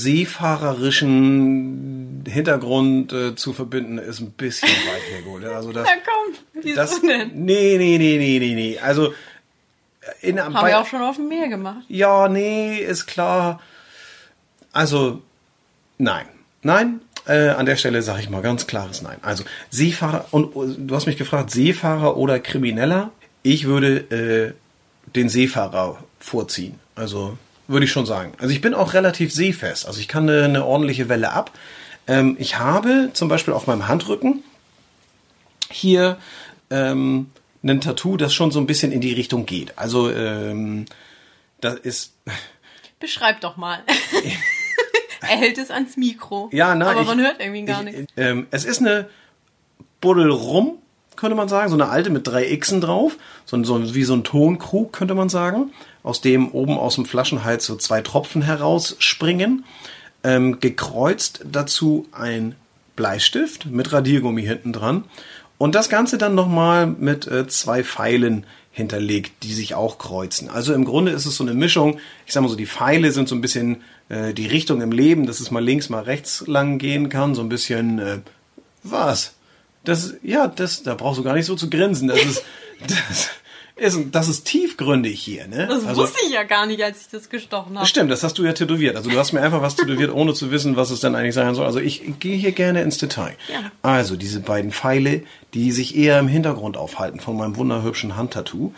seefahrerischen 0.97 2.23
Hintergrund 2.27 3.11
äh, 3.13 3.35
zu 3.35 3.53
verbinden, 3.53 3.97
ist 3.97 4.19
ein 4.19 4.31
bisschen 4.31 4.69
weit 4.69 5.01
hergeholt. 5.11 5.43
Also 5.53 5.71
das, 5.73 5.87
Ja, 5.87 5.93
komm. 6.05 6.35
Wieso 6.63 6.75
das, 6.75 7.01
denn? 7.01 7.31
nee, 7.45 7.75
nee, 7.77 7.97
nee, 7.97 8.17
nee, 8.17 8.39
nee, 8.39 8.55
nee. 8.55 8.79
Also 8.79 9.13
in, 10.21 10.39
Haben 10.41 10.53
wir 10.53 10.79
auch 10.79 10.85
schon 10.87 11.01
auf 11.01 11.17
dem 11.17 11.27
Meer 11.27 11.49
gemacht. 11.49 11.83
ja, 11.89 12.27
nee, 12.29 12.77
ist 12.77 13.05
klar. 13.07 13.59
Also 14.71 15.21
nein, 15.97 16.25
nein. 16.63 17.01
Äh, 17.25 17.49
an 17.49 17.65
der 17.65 17.75
Stelle 17.75 18.01
sage 18.01 18.21
ich 18.21 18.29
mal 18.29 18.41
ganz 18.41 18.67
klares 18.67 19.01
Nein. 19.01 19.17
Also 19.21 19.43
Seefahrer 19.69 20.27
und 20.31 20.53
du 20.55 20.95
hast 20.95 21.07
mich 21.07 21.17
gefragt, 21.17 21.51
Seefahrer 21.51 22.15
oder 22.15 22.39
Krimineller? 22.39 23.11
Ich 23.43 23.65
würde 23.65 23.97
äh, 23.97 24.53
den 25.13 25.27
Seefahrer 25.27 26.01
vorziehen. 26.19 26.79
Also 26.95 27.37
würde 27.67 27.85
ich 27.85 27.91
schon 27.91 28.05
sagen. 28.05 28.31
Also 28.39 28.53
ich 28.53 28.61
bin 28.61 28.73
auch 28.73 28.93
relativ 28.93 29.33
seefest. 29.33 29.87
Also 29.87 29.99
ich 29.99 30.07
kann 30.07 30.29
eine, 30.29 30.45
eine 30.45 30.65
ordentliche 30.65 31.09
Welle 31.09 31.33
ab. 31.33 31.51
Ähm, 32.07 32.37
ich 32.39 32.57
habe 32.59 33.09
zum 33.11 33.27
Beispiel 33.27 33.53
auf 33.53 33.67
meinem 33.67 33.89
Handrücken 33.89 34.43
hier 35.69 36.17
ähm, 36.69 37.29
ein 37.61 37.81
Tattoo, 37.81 38.15
das 38.15 38.33
schon 38.33 38.51
so 38.51 38.59
ein 38.59 38.67
bisschen 38.67 38.93
in 38.93 39.01
die 39.01 39.13
Richtung 39.13 39.45
geht. 39.45 39.77
Also 39.77 40.09
ähm, 40.09 40.85
das 41.59 41.75
ist 41.75 42.13
Beschreib 42.99 43.41
doch 43.41 43.57
mal. 43.57 43.83
er 45.21 45.27
hält 45.37 45.57
es 45.57 45.71
ans 45.71 45.97
Mikro. 45.97 46.49
ja, 46.51 46.75
nein, 46.75 46.87
Aber 46.89 47.01
ich- 47.01 47.07
man 47.07 47.19
hört 47.21 47.37
irgendwie 47.39 47.63
gar 47.65 47.85
ich, 47.85 47.95
nichts. 47.95 48.13
Ähm, 48.17 48.47
es 48.51 48.65
ist 48.65 48.79
eine 48.81 49.07
Buddel 50.01 50.29
rum, 50.31 50.77
könnte 51.15 51.35
man 51.35 51.47
sagen, 51.49 51.69
so 51.69 51.75
eine 51.75 51.89
alte 51.89 52.09
mit 52.09 52.27
drei 52.27 52.55
Xen 52.55 52.81
drauf, 52.81 53.17
so, 53.45 53.61
so 53.63 53.95
wie 53.95 54.03
so 54.03 54.13
ein 54.13 54.23
Tonkrug 54.23 54.93
könnte 54.93 55.15
man 55.15 55.29
sagen, 55.29 55.71
aus 56.03 56.21
dem 56.21 56.49
oben 56.51 56.77
aus 56.77 56.95
dem 56.95 57.05
Flaschenhals 57.05 57.65
so 57.65 57.75
zwei 57.75 58.01
Tropfen 58.01 58.41
herausspringen. 58.43 59.65
Ähm, 60.23 60.59
gekreuzt 60.59 61.41
dazu 61.49 62.07
ein 62.11 62.55
Bleistift 62.95 63.67
mit 63.67 63.93
Radiergummi 63.93 64.41
hinten 64.43 64.73
dran 64.73 65.03
und 65.59 65.75
das 65.75 65.89
Ganze 65.89 66.17
dann 66.17 66.33
nochmal 66.35 66.87
mit 66.87 67.27
äh, 67.27 67.47
zwei 67.47 67.83
Pfeilen 67.83 68.45
hinterlegt, 68.71 69.43
die 69.43 69.53
sich 69.53 69.75
auch 69.75 69.97
kreuzen. 69.99 70.49
Also 70.49 70.73
im 70.73 70.85
Grunde 70.85 71.11
ist 71.11 71.25
es 71.27 71.35
so 71.37 71.43
eine 71.43 71.53
Mischung. 71.53 71.99
Ich 72.25 72.33
sag 72.33 72.41
mal 72.41 72.49
so, 72.49 72.55
die 72.55 72.65
Pfeile 72.65 73.11
sind 73.11 73.29
so 73.29 73.35
ein 73.35 73.41
bisschen 73.41 73.83
äh, 74.09 74.33
die 74.33 74.47
Richtung 74.47 74.81
im 74.81 74.91
Leben, 74.91 75.25
dass 75.25 75.39
es 75.39 75.51
mal 75.51 75.63
links, 75.63 75.89
mal 75.89 76.03
rechts 76.03 76.45
lang 76.47 76.77
gehen 76.77 77.09
kann. 77.09 77.35
So 77.35 77.41
ein 77.41 77.49
bisschen, 77.49 77.99
äh, 77.99 78.19
was? 78.83 79.33
Das, 79.83 80.15
ja, 80.23 80.47
das, 80.47 80.83
da 80.83 80.95
brauchst 80.95 81.19
du 81.19 81.23
gar 81.23 81.33
nicht 81.33 81.45
so 81.45 81.55
zu 81.55 81.69
grinsen. 81.69 82.07
Das 82.07 82.23
ist, 82.23 82.43
das, 82.87 83.29
ist, 83.77 83.99
das 84.11 84.27
ist 84.27 84.45
tiefgründig 84.45 85.21
hier, 85.21 85.47
ne? 85.47 85.67
Das 85.67 85.85
also, 85.85 86.01
wusste 86.01 86.19
ich 86.25 86.33
ja 86.33 86.43
gar 86.43 86.65
nicht, 86.65 86.83
als 86.83 87.01
ich 87.01 87.07
das 87.09 87.29
gestochen 87.29 87.77
habe. 87.77 87.87
Stimmt, 87.87 88.11
das 88.11 88.23
hast 88.23 88.37
du 88.37 88.43
ja 88.43 88.53
tätowiert. 88.53 88.95
Also 88.95 89.09
du 89.09 89.17
hast 89.17 89.33
mir 89.33 89.41
einfach 89.41 89.61
was 89.61 89.75
tätowiert, 89.75 90.11
ohne 90.11 90.33
zu 90.33 90.51
wissen, 90.51 90.75
was 90.75 90.89
es 90.89 90.99
denn 90.99 91.15
eigentlich 91.15 91.35
sein 91.35 91.53
soll. 91.55 91.65
Also 91.65 91.79
ich 91.79 92.19
gehe 92.19 92.35
hier 92.35 92.51
gerne 92.51 92.81
ins 92.81 92.97
Detail. 92.97 93.35
Ja. 93.51 93.71
Also 93.81 94.15
diese 94.15 94.39
beiden 94.39 94.71
Pfeile, 94.71 95.23
die 95.53 95.71
sich 95.71 95.95
eher 95.95 96.19
im 96.19 96.27
Hintergrund 96.27 96.75
aufhalten 96.75 97.19
von 97.19 97.37
meinem 97.37 97.55
wunderhübschen 97.55 98.15
Handtattoo, 98.15 98.73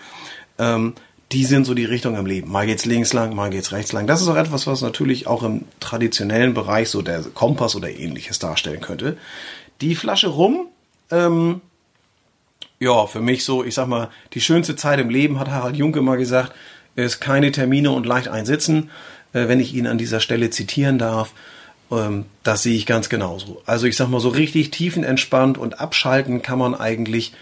ähm, 0.58 0.94
die 1.32 1.46
sind 1.46 1.66
so 1.66 1.74
die 1.76 1.86
Richtung 1.86 2.16
im 2.16 2.26
Leben. 2.26 2.52
Mal 2.52 2.66
geht's 2.66 2.86
links 2.86 3.14
lang, 3.14 3.36
mal 3.36 3.50
geht's 3.50 3.72
rechts 3.72 3.92
lang. 3.92 4.08
Das 4.08 4.22
ist 4.22 4.28
auch 4.28 4.36
etwas, 4.36 4.66
was 4.66 4.82
natürlich 4.82 5.28
auch 5.28 5.44
im 5.44 5.66
traditionellen 5.80 6.54
Bereich 6.54 6.90
so 6.90 7.02
der 7.02 7.22
Kompass 7.22 7.76
oder 7.76 7.90
ähnliches 7.90 8.40
darstellen 8.40 8.82
könnte. 8.82 9.18
Die 9.82 9.96
Flasche 9.96 10.28
rum, 10.28 10.68
ähm, 11.12 11.62
ja, 12.80 13.06
für 13.06 13.22
mich 13.22 13.44
so, 13.44 13.64
ich 13.64 13.76
sag 13.76 13.88
mal, 13.88 14.10
die 14.34 14.42
schönste 14.42 14.76
Zeit 14.76 15.00
im 15.00 15.10
Leben, 15.10 15.40
hat 15.40 15.50
Harald 15.50 15.76
Junke 15.76 16.02
mal 16.02 16.18
gesagt, 16.18 16.54
ist 16.96 17.20
keine 17.20 17.52
Termine 17.52 17.92
und 17.92 18.06
leicht 18.06 18.28
einsitzen. 18.28 18.90
Äh, 19.34 19.48
wenn 19.48 19.60
ich 19.60 19.76
ihn 19.76 19.86
an 19.86 20.00
dieser 20.00 20.22
Stelle 20.22 20.50
zitieren 20.50 20.98
darf, 20.98 21.34
ähm, 21.92 22.26
das 22.42 22.64
sehe 22.64 22.76
ich 22.76 22.88
ganz 22.88 23.08
genauso. 23.08 23.62
Also 23.68 23.86
ich 23.86 23.96
sag 23.96 24.08
mal, 24.10 24.20
so 24.20 24.30
richtig 24.30 24.72
tiefenentspannt 24.72 25.60
und 25.60 25.80
abschalten 25.80 26.42
kann 26.42 26.58
man 26.58 26.74
eigentlich 26.74 27.34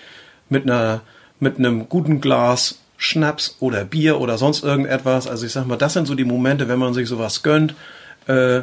mit 0.49 0.63
einer, 0.63 1.01
mit 1.39 1.57
einem 1.57 1.87
guten 1.87 2.19
Glas 2.19 2.79
Schnaps 2.97 3.57
oder 3.59 3.85
Bier 3.85 4.19
oder 4.19 4.37
sonst 4.37 4.63
irgendetwas. 4.63 5.27
Also 5.27 5.45
ich 5.45 5.51
sag 5.51 5.67
mal, 5.67 5.77
das 5.77 5.93
sind 5.93 6.07
so 6.07 6.15
die 6.15 6.25
Momente, 6.25 6.67
wenn 6.67 6.79
man 6.79 6.93
sich 6.93 7.07
sowas 7.07 7.43
gönnt, 7.43 7.75
äh, 8.27 8.61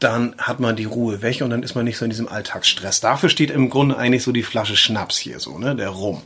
dann 0.00 0.34
hat 0.38 0.58
man 0.58 0.74
die 0.74 0.84
Ruhe 0.84 1.22
weg 1.22 1.42
und 1.42 1.50
dann 1.50 1.62
ist 1.62 1.76
man 1.76 1.84
nicht 1.84 1.96
so 1.96 2.04
in 2.04 2.10
diesem 2.10 2.28
Alltagsstress. 2.28 3.00
Dafür 3.00 3.28
steht 3.28 3.50
im 3.50 3.70
Grunde 3.70 3.96
eigentlich 3.96 4.24
so 4.24 4.32
die 4.32 4.42
Flasche 4.42 4.76
Schnaps 4.76 5.16
hier 5.16 5.38
so, 5.38 5.58
ne, 5.58 5.76
der 5.76 5.90
Rum. 5.90 6.22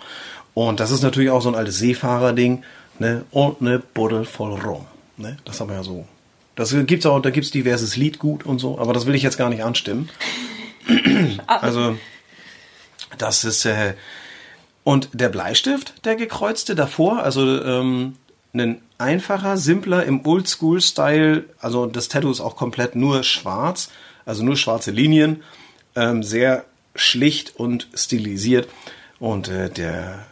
Und 0.54 0.80
das 0.80 0.90
ist 0.90 1.02
natürlich 1.02 1.30
auch 1.30 1.42
so 1.42 1.50
ein 1.50 1.54
altes 1.54 1.78
Seefahrerding, 1.78 2.64
ne, 2.98 3.24
und 3.30 3.60
eine 3.60 3.78
Buddel 3.78 4.24
voll 4.24 4.58
Rum, 4.58 4.86
ne, 5.18 5.36
das 5.44 5.60
haben 5.60 5.68
wir 5.68 5.76
ja 5.76 5.82
so. 5.82 6.06
Das 6.54 6.74
gibt's 6.86 7.04
auch, 7.04 7.20
da 7.20 7.28
gibt's 7.28 7.50
diverses 7.50 7.96
Liedgut 7.96 8.46
und 8.46 8.58
so, 8.58 8.78
aber 8.78 8.94
das 8.94 9.04
will 9.04 9.14
ich 9.14 9.22
jetzt 9.22 9.36
gar 9.36 9.50
nicht 9.50 9.62
anstimmen. 9.62 10.08
also, 11.46 11.98
das 13.18 13.44
ist, 13.44 13.66
äh, 13.66 13.92
und 14.86 15.08
der 15.14 15.30
Bleistift, 15.30 15.94
der 16.04 16.14
gekreuzte 16.14 16.76
davor, 16.76 17.24
also 17.24 17.60
ähm, 17.60 18.14
ein 18.54 18.80
einfacher, 18.98 19.56
simpler 19.56 20.04
im 20.04 20.24
Oldschool-Style, 20.24 21.42
also 21.58 21.86
das 21.86 22.06
Tattoo 22.06 22.30
ist 22.30 22.40
auch 22.40 22.54
komplett 22.54 22.94
nur 22.94 23.24
schwarz, 23.24 23.90
also 24.26 24.44
nur 24.44 24.56
schwarze 24.56 24.92
Linien, 24.92 25.42
ähm, 25.96 26.22
sehr 26.22 26.66
schlicht 26.94 27.56
und 27.56 27.88
stilisiert. 27.94 28.68
Und 29.18 29.48
äh, 29.48 29.70
der 29.70 30.24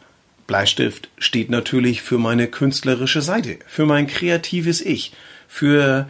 Bleistift 0.47 1.09
steht 1.19 1.51
natürlich 1.51 2.03
für 2.03 2.19
meine 2.19 2.47
künstlerische 2.47 3.23
Seite, 3.23 3.59
für 3.67 3.87
mein 3.87 4.07
kreatives 4.07 4.81
Ich, 4.81 5.15
für 5.49 6.09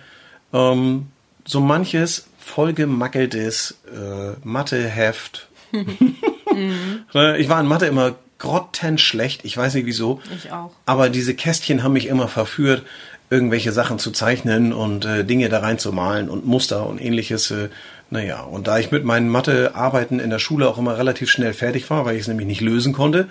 ähm, 0.52 1.06
so 1.46 1.60
manches 1.60 2.28
vollgemackeltes 2.40 3.78
äh, 3.90 4.36
Matheheft. 4.46 5.48
ich 5.72 7.48
war 7.48 7.60
in 7.60 7.66
Mathe 7.66 7.86
immer 7.86 8.16
grottenschlecht. 8.38 9.44
Ich 9.44 9.56
weiß 9.56 9.74
nicht 9.74 9.86
wieso. 9.86 10.20
Ich 10.36 10.50
auch. 10.52 10.70
Aber 10.86 11.08
diese 11.08 11.34
Kästchen 11.34 11.82
haben 11.82 11.92
mich 11.92 12.06
immer 12.06 12.28
verführt, 12.28 12.82
irgendwelche 13.30 13.72
Sachen 13.72 13.98
zu 13.98 14.10
zeichnen 14.10 14.72
und 14.72 15.04
äh, 15.04 15.24
Dinge 15.24 15.48
da 15.48 15.60
reinzumalen 15.60 16.28
und 16.28 16.46
Muster 16.46 16.86
und 16.86 17.00
ähnliches. 17.00 17.50
Äh, 17.50 17.68
naja, 18.10 18.42
und 18.42 18.66
da 18.68 18.78
ich 18.78 18.90
mit 18.90 19.04
meinen 19.04 19.28
Mathearbeiten 19.28 20.20
in 20.20 20.30
der 20.30 20.38
Schule 20.38 20.68
auch 20.68 20.78
immer 20.78 20.98
relativ 20.98 21.30
schnell 21.30 21.52
fertig 21.52 21.88
war, 21.90 22.04
weil 22.04 22.16
ich 22.16 22.22
es 22.22 22.28
nämlich 22.28 22.46
nicht 22.46 22.60
lösen 22.60 22.92
konnte, 22.92 23.28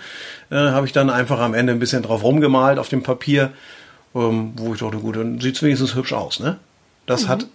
äh, 0.50 0.56
habe 0.56 0.86
ich 0.86 0.92
dann 0.92 1.10
einfach 1.10 1.38
am 1.38 1.54
Ende 1.54 1.72
ein 1.72 1.78
bisschen 1.78 2.02
drauf 2.02 2.22
rumgemalt 2.22 2.78
auf 2.78 2.88
dem 2.88 3.02
Papier, 3.02 3.52
ähm, 4.14 4.52
wo 4.56 4.74
ich 4.74 4.80
dachte, 4.80 4.98
gut, 4.98 5.16
dann 5.16 5.40
sieht 5.40 5.56
es 5.56 5.62
wenigstens 5.62 5.94
hübsch 5.94 6.12
aus. 6.12 6.40
Ne? 6.40 6.58
Das 7.06 7.24
mhm. 7.24 7.28
hat 7.28 7.46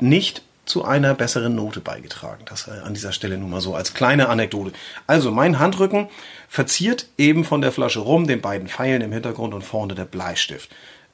nicht 0.00 0.42
zu 0.68 0.84
einer 0.84 1.14
besseren 1.14 1.54
Note 1.54 1.80
beigetragen. 1.80 2.44
Das 2.46 2.68
an 2.68 2.94
dieser 2.94 3.12
Stelle 3.12 3.38
nur 3.38 3.48
mal 3.48 3.60
so 3.60 3.74
als 3.74 3.94
kleine 3.94 4.28
Anekdote. 4.28 4.72
Also 5.06 5.30
mein 5.30 5.58
Handrücken 5.58 6.08
verziert 6.48 7.08
eben 7.16 7.44
von 7.44 7.60
der 7.60 7.72
Flasche 7.72 8.00
rum, 8.00 8.26
den 8.26 8.40
beiden 8.40 8.68
Pfeilen 8.68 9.02
im 9.02 9.12
Hintergrund 9.12 9.54
und 9.54 9.62
vorne 9.62 9.94
der 9.94 10.04
Bleistift. 10.04 10.70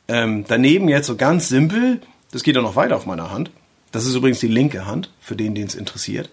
Ähm, 0.08 0.44
daneben 0.46 0.88
jetzt 0.88 1.06
so 1.06 1.16
ganz 1.16 1.48
simpel, 1.48 2.00
das 2.32 2.42
geht 2.42 2.58
auch 2.58 2.62
noch 2.62 2.76
weiter 2.76 2.96
auf 2.96 3.06
meiner 3.06 3.30
Hand. 3.30 3.50
Das 3.92 4.04
ist 4.04 4.14
übrigens 4.14 4.40
die 4.40 4.48
linke 4.48 4.86
Hand, 4.86 5.10
für 5.20 5.36
den, 5.36 5.54
den 5.54 5.66
es 5.66 5.74
interessiert. 5.74 6.28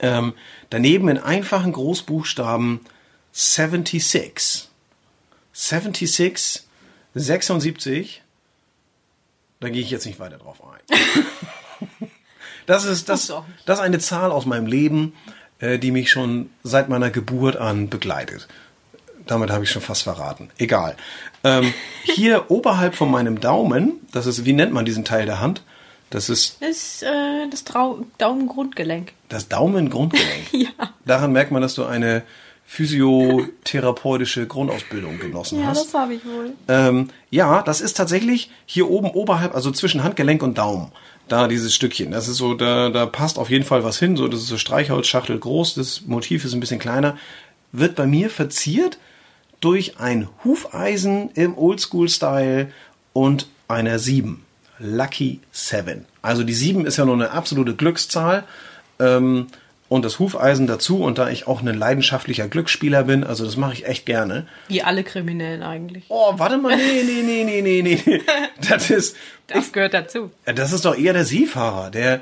Ähm, 0.00 0.34
daneben 0.68 1.08
in 1.08 1.18
einfachen 1.18 1.72
Großbuchstaben 1.72 2.80
76. 3.32 4.68
76, 5.52 6.62
76. 7.14 8.22
Da 9.60 9.68
gehe 9.68 9.82
ich 9.82 9.90
jetzt 9.90 10.06
nicht 10.06 10.18
weiter 10.18 10.38
drauf 10.38 10.58
ein. 10.64 10.98
Das 12.66 12.84
ist, 12.84 13.08
das, 13.08 13.32
das 13.66 13.78
ist 13.78 13.84
eine 13.84 13.98
Zahl 13.98 14.30
aus 14.30 14.46
meinem 14.46 14.66
Leben, 14.66 15.14
äh, 15.58 15.78
die 15.78 15.90
mich 15.90 16.10
schon 16.10 16.50
seit 16.62 16.88
meiner 16.88 17.10
Geburt 17.10 17.56
an 17.56 17.88
begleitet. 17.88 18.46
Damit 19.26 19.50
habe 19.50 19.64
ich 19.64 19.70
schon 19.70 19.82
fast 19.82 20.02
verraten. 20.02 20.50
Egal. 20.58 20.96
Ähm, 21.42 21.72
hier 22.02 22.50
oberhalb 22.50 22.94
von 22.94 23.10
meinem 23.10 23.40
Daumen, 23.40 23.94
das 24.12 24.26
ist, 24.26 24.44
wie 24.44 24.52
nennt 24.52 24.72
man 24.72 24.84
diesen 24.84 25.04
Teil 25.04 25.26
der 25.26 25.40
Hand? 25.40 25.62
Das 26.10 26.28
ist. 26.28 26.60
Das 26.60 26.70
ist 26.70 27.02
äh, 27.02 27.48
das 27.50 27.64
Daumengrundgelenk. 28.18 29.12
Das 29.28 29.48
Daumengrundgelenk. 29.48 30.52
ja. 30.52 30.70
Daran 31.04 31.32
merkt 31.32 31.52
man, 31.52 31.62
dass 31.62 31.74
du 31.74 31.84
eine 31.84 32.22
physiotherapeutische 32.66 34.46
Grundausbildung 34.46 35.18
genossen 35.18 35.60
ja, 35.60 35.66
hast. 35.66 35.78
Ja, 35.78 35.84
das 35.84 35.94
habe 35.94 36.14
ich 36.14 36.24
wohl. 36.24 36.52
Ähm, 36.68 37.10
ja, 37.28 37.62
das 37.62 37.80
ist 37.80 37.96
tatsächlich 37.96 38.50
hier 38.64 38.88
oben 38.88 39.10
oberhalb, 39.10 39.56
also 39.56 39.72
zwischen 39.72 40.04
Handgelenk 40.04 40.40
und 40.42 40.56
Daumen 40.56 40.92
da 41.30 41.48
dieses 41.48 41.74
Stückchen. 41.74 42.10
Das 42.10 42.28
ist 42.28 42.36
so, 42.36 42.54
da, 42.54 42.90
da 42.90 43.06
passt 43.06 43.38
auf 43.38 43.50
jeden 43.50 43.64
Fall 43.64 43.84
was 43.84 43.98
hin. 43.98 44.16
So, 44.16 44.28
das 44.28 44.40
ist 44.40 44.48
so 44.48 44.58
Streichholzschachtel 44.58 45.38
groß, 45.38 45.74
das 45.74 46.02
Motiv 46.02 46.44
ist 46.44 46.52
ein 46.52 46.60
bisschen 46.60 46.80
kleiner. 46.80 47.16
Wird 47.72 47.94
bei 47.94 48.06
mir 48.06 48.30
verziert 48.30 48.98
durch 49.60 49.98
ein 49.98 50.28
Hufeisen 50.44 51.30
im 51.34 51.56
Oldschool-Style 51.56 52.72
und 53.12 53.48
einer 53.68 53.98
7. 53.98 54.44
Lucky 54.78 55.40
7. 55.52 56.06
Also 56.22 56.42
die 56.42 56.54
7 56.54 56.86
ist 56.86 56.96
ja 56.96 57.04
nur 57.04 57.14
eine 57.14 57.30
absolute 57.30 57.74
Glückszahl. 57.74 58.44
Ähm, 58.98 59.46
und 59.90 60.04
das 60.04 60.20
Hufeisen 60.20 60.66
dazu. 60.66 61.02
Und 61.02 61.18
da 61.18 61.28
ich 61.28 61.46
auch 61.46 61.60
ein 61.60 61.66
leidenschaftlicher 61.66 62.48
Glücksspieler 62.48 63.04
bin, 63.04 63.24
also 63.24 63.44
das 63.44 63.56
mache 63.56 63.74
ich 63.74 63.86
echt 63.86 64.06
gerne. 64.06 64.46
Wie 64.68 64.82
alle 64.82 65.04
Kriminellen 65.04 65.62
eigentlich. 65.62 66.04
Oh, 66.08 66.32
warte 66.36 66.56
mal, 66.56 66.74
nee, 66.76 67.02
nee, 67.04 67.22
nee, 67.22 67.60
nee, 67.60 67.82
nee, 67.82 68.02
nee. 68.06 68.22
Das 68.68 68.88
ist. 68.88 69.16
Das 69.48 69.66
ich, 69.66 69.72
gehört 69.72 69.92
dazu. 69.92 70.30
Das 70.46 70.72
ist 70.72 70.84
doch 70.84 70.96
eher 70.96 71.12
der 71.12 71.24
Seefahrer, 71.26 71.90
der. 71.90 72.20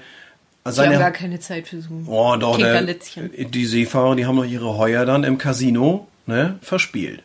Seine, 0.65 0.89
die 0.89 0.95
haben 0.97 1.03
gar 1.03 1.13
keine 1.13 1.41
Zeit 1.41 1.69
für 1.69 1.81
so 1.81 1.89
oh, 2.07 2.37
doch, 2.37 2.59
der, 2.59 2.83
Die 2.83 3.65
Seefahrer, 3.65 4.17
die 4.17 4.27
haben 4.27 4.37
doch 4.37 4.45
ihre 4.45 4.77
Heuer 4.77 5.07
dann 5.07 5.25
im 5.25 5.39
Casino 5.39 6.09
ne, 6.27 6.59
verspielt. 6.61 7.23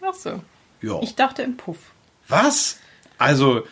Ach 0.00 0.14
so. 0.14 0.42
Ja. 0.80 0.98
Ich 1.02 1.14
dachte 1.14 1.42
im 1.42 1.56
Puff. 1.56 1.78
Was? 2.26 2.78
Also, 3.18 3.62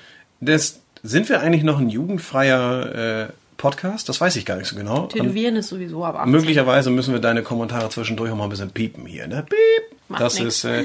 das, 0.40 0.81
sind 1.02 1.29
wir 1.29 1.40
eigentlich 1.40 1.62
noch 1.62 1.81
ein 1.81 1.88
jugendfreier 1.88 3.29
äh, 3.29 3.33
Podcast? 3.61 4.09
Das 4.09 4.21
weiß 4.21 4.37
ich 4.37 4.47
gar 4.47 4.57
nicht 4.57 4.69
so 4.69 4.75
genau. 4.75 5.07
Tätowieren 5.07 5.55
ist 5.57 5.69
sowieso 5.69 6.02
ab 6.02 6.17
18. 6.17 6.33
Möglicherweise 6.33 6.90
müssen 6.90 7.12
wir 7.12 7.21
deine 7.21 7.43
Kommentare 7.43 7.90
zwischendurch 7.90 8.31
auch 8.31 8.37
mal 8.37 8.45
ein 8.45 8.50
bisschen 8.50 8.71
piepen 8.71 9.05
hier, 9.05 9.29
ne? 9.29 9.45
Piep! 9.49 9.99
Macht 10.09 10.23
das 10.23 10.38
nix. 10.38 10.57
ist 10.57 10.64
äh, 10.64 10.85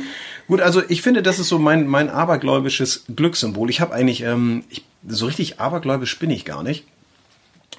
gut. 0.50 0.60
Also 0.60 0.84
ich 0.90 1.02
finde, 1.02 1.24
das 1.24 1.40
ist 1.40 1.48
so 1.48 1.58
mein 1.58 1.88
mein 1.88 2.10
abergläubisches 2.10 3.06
Glückssymbol. 3.16 3.70
Ich 3.70 3.80
habe 3.80 3.94
eigentlich 3.94 4.22
ähm, 4.24 4.66
ich, 4.70 4.84
so 5.08 5.26
richtig 5.26 5.62
abergläubisch 5.62 6.20
bin 6.20 6.30
ich 6.30 6.44
gar 6.44 6.64
nicht. 6.64 6.84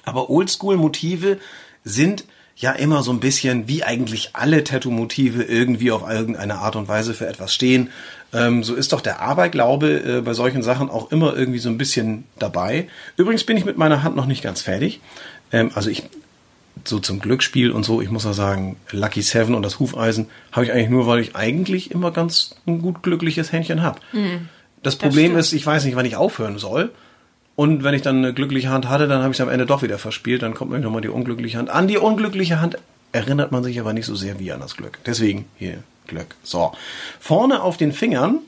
Aber 0.03 0.31
Oldschool-Motive 0.31 1.37
sind 1.83 2.25
ja 2.55 2.71
immer 2.71 3.03
so 3.03 3.11
ein 3.11 3.19
bisschen, 3.19 3.67
wie 3.67 3.83
eigentlich 3.83 4.31
alle 4.33 4.63
Tattoo-Motive 4.63 5.43
irgendwie 5.43 5.91
auf 5.91 6.09
irgendeine 6.09 6.55
Art 6.55 6.75
und 6.75 6.87
Weise 6.87 7.13
für 7.13 7.27
etwas 7.27 7.53
stehen. 7.53 7.91
Ähm, 8.33 8.63
so 8.63 8.75
ist 8.75 8.93
doch 8.93 9.01
der 9.01 9.21
Aberglaube 9.21 10.17
äh, 10.17 10.21
bei 10.21 10.33
solchen 10.33 10.61
Sachen 10.61 10.89
auch 10.89 11.11
immer 11.11 11.35
irgendwie 11.35 11.59
so 11.59 11.69
ein 11.69 11.77
bisschen 11.77 12.25
dabei. 12.39 12.87
Übrigens 13.15 13.43
bin 13.45 13.57
ich 13.57 13.65
mit 13.65 13.77
meiner 13.77 14.03
Hand 14.03 14.15
noch 14.15 14.25
nicht 14.25 14.43
ganz 14.43 14.61
fertig. 14.61 14.99
Ähm, 15.51 15.71
also 15.73 15.89
ich 15.89 16.03
so 16.85 16.99
zum 16.99 17.19
Glücksspiel 17.19 17.71
und 17.71 17.83
so, 17.83 18.01
ich 18.01 18.09
muss 18.09 18.23
ja 18.23 18.33
sagen, 18.33 18.77
Lucky 18.91 19.21
Seven 19.21 19.55
und 19.55 19.63
das 19.63 19.79
Hufeisen 19.79 20.27
habe 20.51 20.65
ich 20.65 20.71
eigentlich 20.71 20.89
nur, 20.89 21.07
weil 21.07 21.19
ich 21.19 21.35
eigentlich 21.35 21.91
immer 21.91 22.11
ganz 22.11 22.55
ein 22.67 22.81
gut 22.81 23.03
glückliches 23.03 23.51
Händchen 23.51 23.81
habe. 23.81 23.99
Mhm, 24.11 24.49
das 24.83 24.95
Problem 24.95 25.33
das 25.35 25.47
ist, 25.47 25.53
ich 25.53 25.65
weiß 25.65 25.85
nicht, 25.85 25.95
wann 25.95 26.05
ich 26.05 26.15
aufhören 26.15 26.57
soll. 26.57 26.91
Und 27.55 27.83
wenn 27.83 27.95
ich 27.95 28.03
dann 28.03 28.17
eine 28.17 28.33
glückliche 28.33 28.69
Hand 28.69 28.87
hatte, 28.87 29.07
dann 29.07 29.23
habe 29.23 29.31
ich 29.31 29.37
es 29.37 29.41
am 29.41 29.49
Ende 29.49 29.65
doch 29.65 29.81
wieder 29.81 29.97
verspielt. 29.97 30.43
Dann 30.43 30.53
kommt 30.53 30.69
mir 30.69 30.79
nochmal 30.79 31.01
die 31.01 31.07
unglückliche 31.07 31.57
Hand. 31.57 31.71
An 31.71 31.87
die 31.87 31.97
unglückliche 31.97 32.61
Hand 32.61 32.77
erinnert 33.11 33.51
man 33.51 33.63
sich 33.63 33.79
aber 33.79 33.93
nicht 33.93 34.05
so 34.05 34.15
sehr 34.15 34.37
wie 34.39 34.51
an 34.51 34.59
das 34.59 34.75
Glück. 34.77 34.99
Deswegen 35.07 35.45
hier 35.57 35.79
Glück. 36.07 36.35
So. 36.43 36.71
Vorne 37.19 37.61
auf 37.61 37.77
den 37.77 37.91
Fingern, 37.91 38.39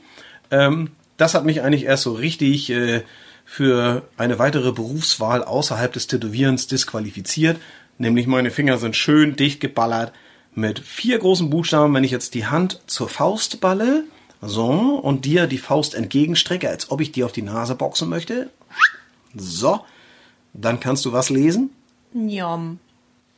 ähm, 0.50 0.90
das 1.16 1.34
hat 1.34 1.44
mich 1.44 1.62
eigentlich 1.62 1.84
erst 1.84 2.04
so 2.04 2.14
richtig 2.14 2.70
äh, 2.70 3.02
für 3.44 4.02
eine 4.16 4.38
weitere 4.38 4.72
Berufswahl 4.72 5.44
außerhalb 5.44 5.92
des 5.92 6.06
Tätowierens 6.06 6.66
disqualifiziert. 6.66 7.58
Nämlich 7.98 8.26
meine 8.26 8.50
Finger 8.50 8.78
sind 8.78 8.96
schön 8.96 9.36
dicht 9.36 9.60
geballert 9.60 10.12
mit 10.54 10.78
vier 10.78 11.18
großen 11.18 11.50
Buchstaben. 11.50 11.92
Wenn 11.94 12.04
ich 12.04 12.10
jetzt 12.10 12.34
die 12.34 12.46
Hand 12.46 12.80
zur 12.86 13.08
Faust 13.08 13.60
balle 13.60 14.04
So, 14.40 14.70
und 14.70 15.26
dir 15.26 15.46
die 15.46 15.58
Faust 15.58 15.94
entgegenstrecke, 15.94 16.68
als 16.68 16.90
ob 16.90 17.00
ich 17.00 17.12
dir 17.12 17.26
auf 17.26 17.32
die 17.32 17.42
Nase 17.42 17.74
boxen 17.74 18.08
möchte. 18.08 18.48
So, 19.34 19.80
dann 20.54 20.80
kannst 20.80 21.04
du 21.04 21.12
was 21.12 21.28
lesen. 21.28 21.70
Njom. 22.14 22.78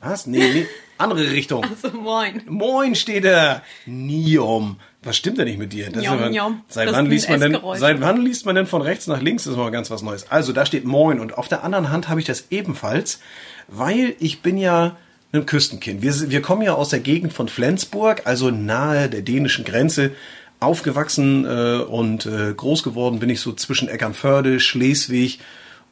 Was? 0.00 0.26
Nee, 0.26 0.52
nee, 0.52 0.67
andere 1.02 1.30
Richtung. 1.30 1.64
Also 1.64 1.97
moin. 1.97 2.42
Moin 2.49 2.94
steht 2.94 3.25
da. 3.25 3.62
Niom. 3.87 4.76
Was 5.02 5.16
stimmt 5.16 5.38
denn 5.38 5.47
nicht 5.49 5.59
mit 5.59 5.73
dir? 5.73 5.90
Das 5.90 6.02
Njom, 6.02 6.18
aber- 6.18 6.30
njom. 6.30 6.62
Seit 6.68 6.88
Das 6.88 6.94
wann 6.97 7.06
liest 7.06 7.28
man 7.28 7.40
denn, 7.40 7.59
seit 7.75 8.00
wann 8.00 8.23
liest 8.25 8.47
man 8.47 8.54
denn 8.54 8.66
von 8.66 8.82
rechts 8.82 9.06
nach 9.09 9.21
links? 9.21 9.44
Das 9.44 9.52
ist 9.52 9.59
mal 9.59 9.71
ganz 9.71 9.90
was 9.90 10.02
Neues. 10.02 10.30
Also, 10.30 10.52
da 10.52 10.64
steht 10.64 10.85
Moin 10.85 11.18
und 11.21 11.37
auf 11.37 11.49
der 11.49 11.64
anderen 11.64 11.90
Hand 11.90 12.09
habe 12.09 12.21
ich 12.21 12.26
das 12.26 12.47
ebenfalls, 12.50 13.21
weil 13.68 14.14
ich 14.21 14.42
bin 14.42 14.56
ja 14.59 14.97
ein 15.32 15.47
Küstenkind. 15.47 16.02
Wir, 16.02 16.30
wir 16.30 16.42
kommen 16.42 16.62
ja 16.62 16.75
aus 16.75 16.90
der 16.90 17.00
Gegend 17.00 17.32
von 17.32 17.49
Flensburg, 17.49 18.23
also 18.26 18.50
nahe 18.50 19.09
der 19.09 19.23
dänischen 19.23 19.64
Grenze. 19.64 20.12
Aufgewachsen 20.61 21.44
äh, 21.44 21.78
und 21.82 22.25
äh, 22.26 22.54
groß 22.54 22.85
geworden 22.85 23.18
bin 23.18 23.28
ich 23.30 23.40
so 23.40 23.52
zwischen 23.52 23.88
Eckernförde, 23.88 24.61
Schleswig, 24.61 25.40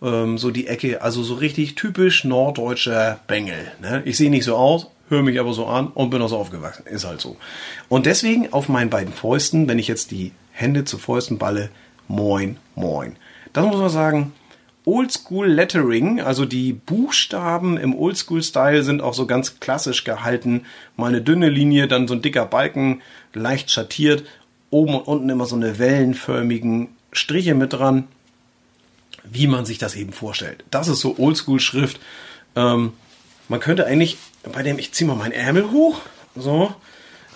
ähm, 0.01 0.39
so 0.39 0.53
die 0.53 0.69
Ecke, 0.69 1.03
also 1.03 1.25
so 1.25 1.35
richtig 1.35 1.75
typisch 1.75 2.23
norddeutscher 2.23 3.19
Bengel. 3.27 3.73
Ne? 3.81 4.03
Ich 4.05 4.17
sehe 4.17 4.31
nicht 4.31 4.45
so 4.45 4.55
aus, 4.55 4.87
höre 5.11 5.23
mich 5.23 5.39
aber 5.39 5.53
so 5.53 5.67
an 5.67 5.89
und 5.89 6.11
bin 6.11 6.23
auch 6.23 6.29
so 6.29 6.39
aufgewachsen. 6.39 6.87
Ist 6.87 7.05
halt 7.05 7.21
so. 7.21 7.37
Und 7.89 8.07
deswegen 8.07 8.53
auf 8.53 8.69
meinen 8.69 8.91
beiden 8.91 9.13
Fäusten, 9.13 9.69
wenn 9.69 9.79
ich 9.79 9.89
jetzt 9.89 10.11
die 10.11 10.33
Hände 10.53 10.85
zu 10.85 10.99
Fäusten 10.99 11.39
balle, 11.39 11.71
moin, 12.09 12.57
moin. 12.75 13.17
Das 13.53 13.65
muss 13.65 13.77
man 13.77 13.91
sagen, 13.91 14.33
Oldschool 14.85 15.47
Lettering, 15.47 16.21
also 16.21 16.47
die 16.47 16.73
Buchstaben 16.73 17.77
im 17.77 17.95
Oldschool-Style 17.95 18.83
sind 18.83 19.03
auch 19.03 19.15
so 19.15 19.27
ganz 19.27 19.61
klassisch 19.61 20.05
gehalten. 20.05 20.63
Mal 20.97 21.09
eine 21.09 21.21
dünne 21.21 21.51
Linie, 21.51 21.87
dann 21.87 22.09
so 22.09 22.15
ein 22.15 22.23
dicker 22.23 22.47
Balken, 22.47 23.03
leicht 23.35 23.71
schattiert. 23.71 24.25
Oben 24.71 24.95
und 24.95 25.03
unten 25.03 25.29
immer 25.29 25.47
so 25.47 25.57
eine 25.57 25.79
wellenförmigen 25.79 26.89
Striche 27.13 27.55
mit 27.55 27.73
dran 27.73 28.07
wie 29.25 29.47
man 29.47 29.65
sich 29.65 29.79
das 29.79 29.95
eben 29.95 30.13
vorstellt. 30.13 30.65
Das 30.71 30.89
ist 30.89 31.01
so 31.01 31.19
Oldschool-Schrift. 31.19 32.01
Ähm, 32.57 32.93
man 33.49 33.61
könnte 33.61 33.87
eigentlich, 33.87 34.19
bei 34.53 34.63
dem, 34.63 34.79
ich 34.79 34.93
ziehe 34.93 35.09
mal 35.09 35.17
meinen 35.17 35.33
Ärmel 35.33 35.71
hoch, 35.71 36.01
so. 36.37 36.75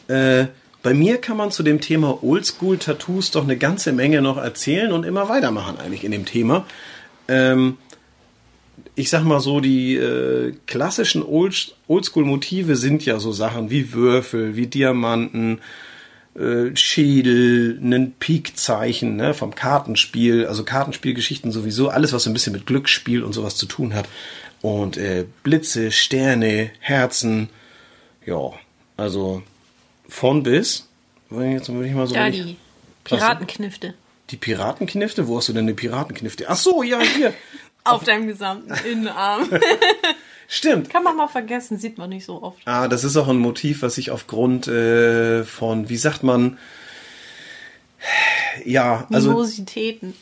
Äh, 0.09 0.47
bei 0.83 0.93
mir 0.93 1.19
kann 1.19 1.39
man 1.39 1.51
zu 1.51 1.63
dem 1.63 1.81
Thema 1.81 2.23
Oldschool-Tattoos 2.23 3.31
doch 3.31 3.45
eine 3.45 3.57
ganze 3.57 3.93
Menge 3.93 4.21
noch 4.21 4.37
erzählen 4.37 4.93
und 4.93 5.05
immer 5.05 5.29
weitermachen 5.31 5.79
eigentlich 5.79 6.05
in 6.05 6.13
dem 6.13 6.27
Thema. 6.27 6.67
Ähm, 7.27 7.79
ich 8.95 9.09
sag 9.09 9.25
mal 9.25 9.41
so, 9.41 9.61
die 9.61 9.97
äh, 9.97 10.55
klassischen 10.67 11.23
Old, 11.23 11.75
Oldschool-Motive 11.89 12.77
sind 12.77 13.05
ja 13.05 13.19
so 13.19 13.33
Sachen 13.33 13.71
wie 13.71 13.93
Würfel, 13.93 14.57
wie 14.57 14.67
Diamanten, 14.67 15.61
äh, 16.35 16.75
Schädel, 16.75 17.79
ein 17.81 18.13
Pikzeichen 18.19 19.17
ne, 19.17 19.35
vom 19.35 19.55
Kartenspiel, 19.55 20.47
also 20.47 20.65
Kartenspielgeschichten 20.65 21.51
sowieso, 21.51 21.89
alles 21.89 22.13
was 22.13 22.25
so 22.25 22.31
ein 22.31 22.35
bisschen 22.35 22.53
mit 22.53 22.67
Glücksspiel 22.67 23.23
und 23.23 23.33
sowas 23.33 23.57
zu 23.57 23.67
tun 23.67 23.95
hat. 23.95 24.07
Und 24.64 24.97
äh, 24.97 25.26
Blitze, 25.42 25.92
Sterne, 25.92 26.71
Herzen, 26.80 27.50
ja, 28.25 28.50
also 28.97 29.42
von 30.09 30.42
bis. 30.42 30.88
Jetzt 31.28 31.68
würde 31.71 31.87
ich 31.87 31.92
mal 31.94 32.06
so 32.06 32.14
Ja, 32.14 32.30
die 32.30 32.56
Piratenknifte. 33.04 33.92
die 34.30 34.38
Piratenknifte? 34.38 35.28
Wo 35.28 35.37
hast 35.37 35.50
du 35.50 35.52
denn 35.52 35.66
eine 35.66 35.75
Piratenknifte? 35.75 36.47
Ach 36.49 36.56
so, 36.56 36.83
ja, 36.83 36.99
hier. 36.99 37.35
Auf 37.85 38.04
deinem 38.04 38.26
gesamten 38.26 38.73
Innenarm. 38.90 39.50
Stimmt. 40.49 40.88
Kann 40.88 41.02
man 41.04 41.14
mal 41.18 41.28
vergessen, 41.28 41.78
sieht 41.78 41.99
man 41.99 42.09
nicht 42.09 42.25
so 42.25 42.42
oft. 42.42 42.61
Ah, 42.64 42.88
das 42.88 43.04
ist 43.04 43.18
auch 43.18 43.28
ein 43.28 43.37
Motiv, 43.37 43.83
was 43.83 43.99
ich 43.99 44.11
aufgrund 44.12 44.66
äh, 44.66 45.44
von, 45.44 45.90
wie 45.90 45.99
sagt 45.99 46.23
man, 46.23 46.56
ja, 48.64 49.06
also 49.12 49.28
Mimositäten. 49.28 50.14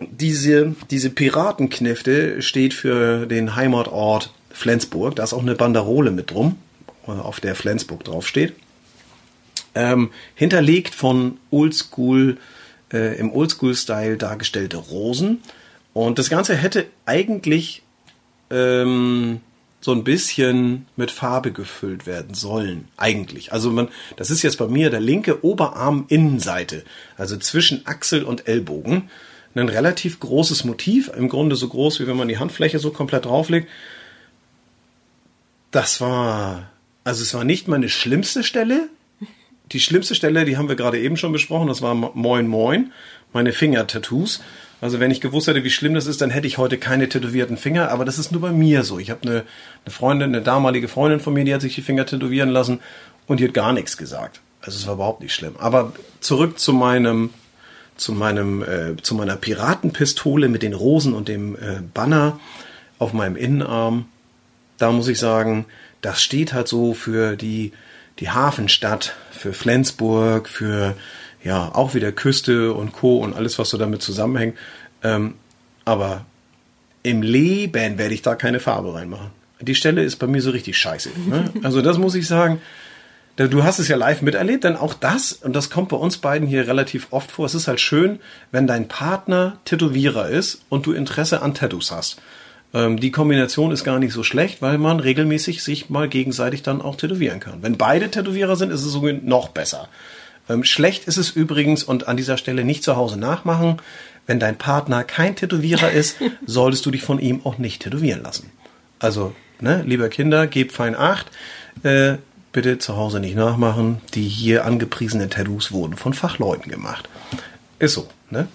Diese, 0.00 0.74
diese 0.90 1.10
Piratenknifte 1.10 2.42
steht 2.42 2.74
für 2.74 3.26
den 3.26 3.56
Heimatort 3.56 4.32
Flensburg. 4.50 5.16
Da 5.16 5.24
ist 5.24 5.32
auch 5.32 5.42
eine 5.42 5.54
Banderole 5.54 6.10
mit 6.10 6.30
drum, 6.30 6.56
auf 7.06 7.40
der 7.40 7.54
Flensburg 7.54 8.04
draufsteht. 8.04 8.54
Ähm, 9.74 10.10
hinterlegt 10.34 10.94
von 10.94 11.38
Oldschool, 11.50 12.38
äh, 12.92 13.18
im 13.18 13.32
Oldschool-Style 13.32 14.16
dargestellte 14.16 14.76
Rosen. 14.76 15.42
Und 15.92 16.18
das 16.18 16.30
Ganze 16.30 16.54
hätte 16.54 16.86
eigentlich 17.06 17.82
ähm, 18.50 19.40
so 19.80 19.92
ein 19.92 20.04
bisschen 20.04 20.86
mit 20.96 21.10
Farbe 21.10 21.52
gefüllt 21.52 22.06
werden 22.06 22.34
sollen. 22.34 22.88
Eigentlich. 22.96 23.52
Also 23.52 23.70
man, 23.70 23.88
das 24.16 24.30
ist 24.30 24.42
jetzt 24.42 24.58
bei 24.58 24.66
mir 24.66 24.90
der 24.90 25.00
linke 25.00 25.44
Oberarm 25.44 26.06
Innenseite, 26.08 26.84
also 27.16 27.36
zwischen 27.36 27.86
Achsel 27.86 28.24
und 28.24 28.48
Ellbogen. 28.48 29.10
Ein 29.58 29.68
relativ 29.68 30.20
großes 30.20 30.64
Motiv, 30.64 31.10
im 31.16 31.28
Grunde 31.28 31.56
so 31.56 31.68
groß, 31.68 31.98
wie 32.00 32.06
wenn 32.06 32.16
man 32.16 32.28
die 32.28 32.38
Handfläche 32.38 32.78
so 32.78 32.90
komplett 32.90 33.24
drauflegt. 33.24 33.68
Das 35.72 36.00
war, 36.00 36.70
also 37.02 37.22
es 37.22 37.34
war 37.34 37.44
nicht 37.44 37.66
meine 37.66 37.88
schlimmste 37.88 38.44
Stelle. 38.44 38.88
Die 39.72 39.80
schlimmste 39.80 40.14
Stelle, 40.14 40.44
die 40.44 40.56
haben 40.56 40.68
wir 40.68 40.76
gerade 40.76 40.98
eben 41.00 41.16
schon 41.16 41.32
besprochen, 41.32 41.66
das 41.66 41.82
war 41.82 41.94
Moin 41.94 42.46
Moin, 42.46 42.92
meine 43.32 43.52
Finger-Tattoos. 43.52 44.42
Also 44.80 45.00
wenn 45.00 45.10
ich 45.10 45.20
gewusst 45.20 45.48
hätte, 45.48 45.64
wie 45.64 45.70
schlimm 45.70 45.94
das 45.94 46.06
ist, 46.06 46.20
dann 46.20 46.30
hätte 46.30 46.46
ich 46.46 46.56
heute 46.56 46.78
keine 46.78 47.08
tätowierten 47.08 47.56
Finger, 47.56 47.90
aber 47.90 48.04
das 48.04 48.18
ist 48.18 48.30
nur 48.30 48.40
bei 48.40 48.52
mir 48.52 48.84
so. 48.84 48.98
Ich 48.98 49.10
habe 49.10 49.22
eine, 49.22 49.44
eine 49.84 49.92
Freundin, 49.92 50.28
eine 50.34 50.42
damalige 50.42 50.86
Freundin 50.86 51.18
von 51.18 51.34
mir, 51.34 51.44
die 51.44 51.52
hat 51.52 51.62
sich 51.62 51.74
die 51.74 51.82
Finger 51.82 52.06
tätowieren 52.06 52.50
lassen 52.50 52.78
und 53.26 53.40
die 53.40 53.44
hat 53.44 53.54
gar 53.54 53.72
nichts 53.72 53.96
gesagt. 53.96 54.40
Also 54.60 54.78
es 54.78 54.86
war 54.86 54.94
überhaupt 54.94 55.20
nicht 55.20 55.34
schlimm. 55.34 55.56
Aber 55.58 55.92
zurück 56.20 56.58
zu 56.58 56.72
meinem, 56.72 57.30
zu 57.98 58.12
meinem, 58.12 58.62
äh, 58.62 58.96
zu 59.02 59.14
meiner 59.14 59.36
Piratenpistole 59.36 60.48
mit 60.48 60.62
den 60.62 60.72
Rosen 60.72 61.12
und 61.12 61.28
dem 61.28 61.56
äh, 61.56 61.80
Banner 61.92 62.40
auf 62.98 63.12
meinem 63.12 63.36
Innenarm. 63.36 64.06
Da 64.78 64.90
muss 64.92 65.08
ich 65.08 65.18
sagen, 65.18 65.66
das 66.00 66.22
steht 66.22 66.52
halt 66.52 66.68
so 66.68 66.94
für 66.94 67.36
die, 67.36 67.72
die 68.20 68.30
Hafenstadt, 68.30 69.14
für 69.30 69.52
Flensburg, 69.52 70.48
für 70.48 70.96
ja, 71.42 71.70
auch 71.74 71.94
wieder 71.94 72.12
Küste 72.12 72.72
und 72.72 72.92
Co. 72.92 73.18
und 73.18 73.34
alles, 73.34 73.58
was 73.58 73.70
so 73.70 73.78
damit 73.78 74.02
zusammenhängt. 74.02 74.56
Ähm, 75.02 75.34
aber 75.84 76.24
im 77.02 77.22
Leben 77.22 77.98
werde 77.98 78.14
ich 78.14 78.22
da 78.22 78.34
keine 78.34 78.60
Farbe 78.60 78.94
reinmachen. 78.94 79.30
Die 79.60 79.74
Stelle 79.74 80.02
ist 80.02 80.16
bei 80.16 80.26
mir 80.26 80.42
so 80.42 80.50
richtig 80.50 80.78
scheiße. 80.78 81.10
Ne? 81.28 81.50
Also 81.62 81.82
das 81.82 81.98
muss 81.98 82.14
ich 82.14 82.26
sagen. 82.26 82.60
Du 83.46 83.62
hast 83.62 83.78
es 83.78 83.86
ja 83.86 83.96
live 83.96 84.22
miterlebt, 84.22 84.64
denn 84.64 84.74
auch 84.74 84.94
das, 84.94 85.32
und 85.32 85.54
das 85.54 85.70
kommt 85.70 85.90
bei 85.90 85.96
uns 85.96 86.18
beiden 86.18 86.48
hier 86.48 86.66
relativ 86.66 87.06
oft 87.10 87.30
vor, 87.30 87.46
es 87.46 87.54
ist 87.54 87.68
halt 87.68 87.80
schön, 87.80 88.18
wenn 88.50 88.66
dein 88.66 88.88
Partner 88.88 89.58
Tätowierer 89.64 90.28
ist 90.28 90.62
und 90.68 90.86
du 90.86 90.92
Interesse 90.92 91.40
an 91.40 91.54
Tattoos 91.54 91.92
hast. 91.92 92.20
Ähm, 92.74 92.98
die 92.98 93.12
Kombination 93.12 93.70
ist 93.70 93.84
gar 93.84 94.00
nicht 94.00 94.12
so 94.12 94.24
schlecht, 94.24 94.60
weil 94.60 94.76
man 94.78 94.98
regelmäßig 94.98 95.62
sich 95.62 95.88
mal 95.88 96.08
gegenseitig 96.08 96.64
dann 96.64 96.82
auch 96.82 96.96
tätowieren 96.96 97.38
kann. 97.38 97.62
Wenn 97.62 97.78
beide 97.78 98.10
Tätowierer 98.10 98.56
sind, 98.56 98.72
ist 98.72 98.84
es 98.84 98.90
sogar 98.90 99.12
noch 99.12 99.50
besser. 99.50 99.88
Ähm, 100.48 100.64
schlecht 100.64 101.06
ist 101.06 101.16
es 101.16 101.30
übrigens, 101.30 101.84
und 101.84 102.08
an 102.08 102.16
dieser 102.16 102.38
Stelle 102.38 102.64
nicht 102.64 102.82
zu 102.82 102.96
Hause 102.96 103.20
nachmachen, 103.20 103.76
wenn 104.26 104.40
dein 104.40 104.58
Partner 104.58 105.04
kein 105.04 105.36
Tätowierer 105.36 105.92
ist, 105.92 106.16
solltest 106.44 106.84
du 106.86 106.90
dich 106.90 107.02
von 107.02 107.20
ihm 107.20 107.42
auch 107.44 107.58
nicht 107.58 107.82
tätowieren 107.82 108.24
lassen. 108.24 108.50
Also, 108.98 109.32
ne, 109.60 109.84
lieber 109.86 110.08
Kinder, 110.08 110.48
gebt 110.48 110.72
fein 110.72 110.96
acht. 110.96 111.30
Äh, 111.84 112.16
bitte 112.58 112.78
zu 112.78 112.96
Hause 112.96 113.20
nicht 113.20 113.36
nachmachen. 113.36 114.00
Die 114.14 114.26
hier 114.26 114.64
angepriesenen 114.64 115.30
Tattoos 115.30 115.70
wurden 115.70 115.96
von 115.96 116.12
Fachleuten 116.12 116.72
gemacht. 116.72 117.08
Ist 117.78 117.94
so, 117.94 118.08
ne? 118.30 118.48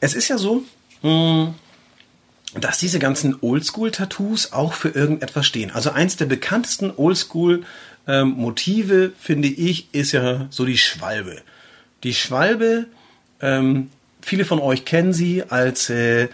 Es 0.00 0.12
ist 0.12 0.28
ja 0.28 0.36
so, 0.36 0.64
mh, 1.00 1.54
dass 2.60 2.76
diese 2.76 2.98
ganzen 2.98 3.34
Oldschool-Tattoos 3.40 4.52
auch 4.52 4.74
für 4.74 4.90
irgendetwas 4.90 5.46
stehen. 5.46 5.70
Also 5.70 5.92
eins 5.92 6.18
der 6.18 6.26
bekanntesten 6.26 6.92
Oldschool-Motive, 6.94 9.12
finde 9.18 9.48
ich, 9.48 9.94
ist 9.94 10.12
ja 10.12 10.46
so 10.50 10.66
die 10.66 10.76
Schwalbe. 10.76 11.40
Die 12.02 12.12
Schwalbe, 12.12 12.84
ähm, 13.40 13.88
viele 14.20 14.44
von 14.44 14.58
euch 14.58 14.84
kennen 14.84 15.14
sie 15.14 15.44
als 15.44 15.88
äh, 15.88 16.28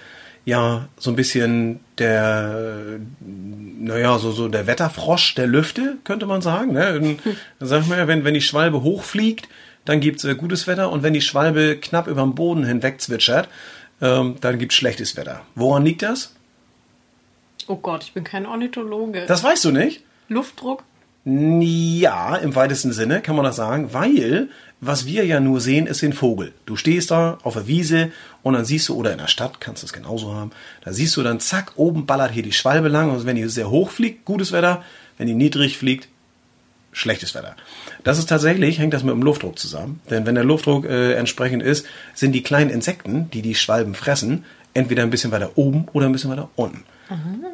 ja 0.48 0.88
so 0.96 1.10
ein 1.10 1.16
bisschen 1.16 1.80
der, 1.98 3.00
naja, 3.20 4.18
so, 4.18 4.32
so 4.32 4.48
der 4.48 4.66
Wetterfrosch 4.66 5.34
der 5.34 5.46
Lüfte, 5.46 5.98
könnte 6.04 6.24
man 6.24 6.40
sagen. 6.40 6.72
Ne? 6.72 7.18
Sagt 7.60 7.86
man 7.86 7.98
ja, 7.98 8.08
wenn, 8.08 8.24
wenn 8.24 8.32
die 8.32 8.40
Schwalbe 8.40 8.82
hochfliegt, 8.82 9.46
dann 9.84 10.00
gibt's 10.00 10.24
äh, 10.24 10.34
gutes 10.34 10.66
Wetter 10.66 10.90
und 10.90 11.02
wenn 11.02 11.12
die 11.12 11.20
Schwalbe 11.20 11.76
knapp 11.76 12.06
über 12.06 12.22
den 12.22 12.34
Boden 12.34 12.64
hinweg 12.64 12.98
zwitschert, 13.02 13.50
ähm, 14.00 14.36
dann 14.40 14.58
gibt's 14.58 14.74
schlechtes 14.74 15.18
Wetter. 15.18 15.42
Woran 15.54 15.84
liegt 15.84 16.00
das? 16.00 16.34
Oh 17.66 17.76
Gott, 17.76 18.04
ich 18.04 18.14
bin 18.14 18.24
kein 18.24 18.46
Ornithologe. 18.46 19.26
Das 19.26 19.44
weißt 19.44 19.66
du 19.66 19.70
nicht? 19.70 20.02
Luftdruck? 20.28 20.82
Ja, 21.24 22.36
im 22.36 22.54
weitesten 22.54 22.92
Sinne 22.92 23.20
kann 23.20 23.36
man 23.36 23.44
das 23.44 23.56
sagen, 23.56 23.92
weil 23.92 24.48
was 24.80 25.06
wir 25.06 25.24
ja 25.26 25.40
nur 25.40 25.60
sehen, 25.60 25.86
ist 25.86 26.02
den 26.02 26.12
Vogel. 26.12 26.52
Du 26.64 26.76
stehst 26.76 27.10
da 27.10 27.38
auf 27.42 27.54
der 27.54 27.66
Wiese 27.66 28.12
und 28.42 28.54
dann 28.54 28.64
siehst 28.64 28.88
du, 28.88 28.94
oder 28.94 29.12
in 29.12 29.18
der 29.18 29.26
Stadt 29.26 29.60
kannst 29.60 29.82
du 29.82 29.86
es 29.86 29.92
genauso 29.92 30.32
haben, 30.34 30.52
da 30.84 30.92
siehst 30.92 31.16
du 31.16 31.22
dann, 31.22 31.40
zack, 31.40 31.72
oben 31.76 32.06
ballert 32.06 32.30
hier 32.30 32.44
die 32.44 32.52
Schwalbe 32.52 32.88
lang 32.88 33.10
und 33.10 33.26
wenn 33.26 33.36
die 33.36 33.48
sehr 33.48 33.70
hoch 33.70 33.90
fliegt, 33.90 34.24
gutes 34.24 34.52
Wetter, 34.52 34.84
wenn 35.16 35.26
die 35.26 35.34
niedrig 35.34 35.78
fliegt, 35.78 36.08
schlechtes 36.92 37.34
Wetter. 37.34 37.56
Das 38.04 38.18
ist 38.18 38.28
tatsächlich, 38.28 38.78
hängt 38.78 38.94
das 38.94 39.02
mit 39.02 39.12
dem 39.12 39.22
Luftdruck 39.22 39.58
zusammen. 39.58 40.00
Denn 40.10 40.26
wenn 40.26 40.36
der 40.36 40.44
Luftdruck 40.44 40.84
äh, 40.84 41.14
entsprechend 41.14 41.62
ist, 41.62 41.84
sind 42.14 42.32
die 42.32 42.42
kleinen 42.42 42.70
Insekten, 42.70 43.30
die 43.30 43.42
die 43.42 43.54
Schwalben 43.56 43.94
fressen, 43.94 44.44
entweder 44.74 45.02
ein 45.02 45.10
bisschen 45.10 45.32
weiter 45.32 45.52
oben 45.56 45.88
oder 45.92 46.06
ein 46.06 46.12
bisschen 46.12 46.30
weiter 46.30 46.50
unten. 46.54 46.84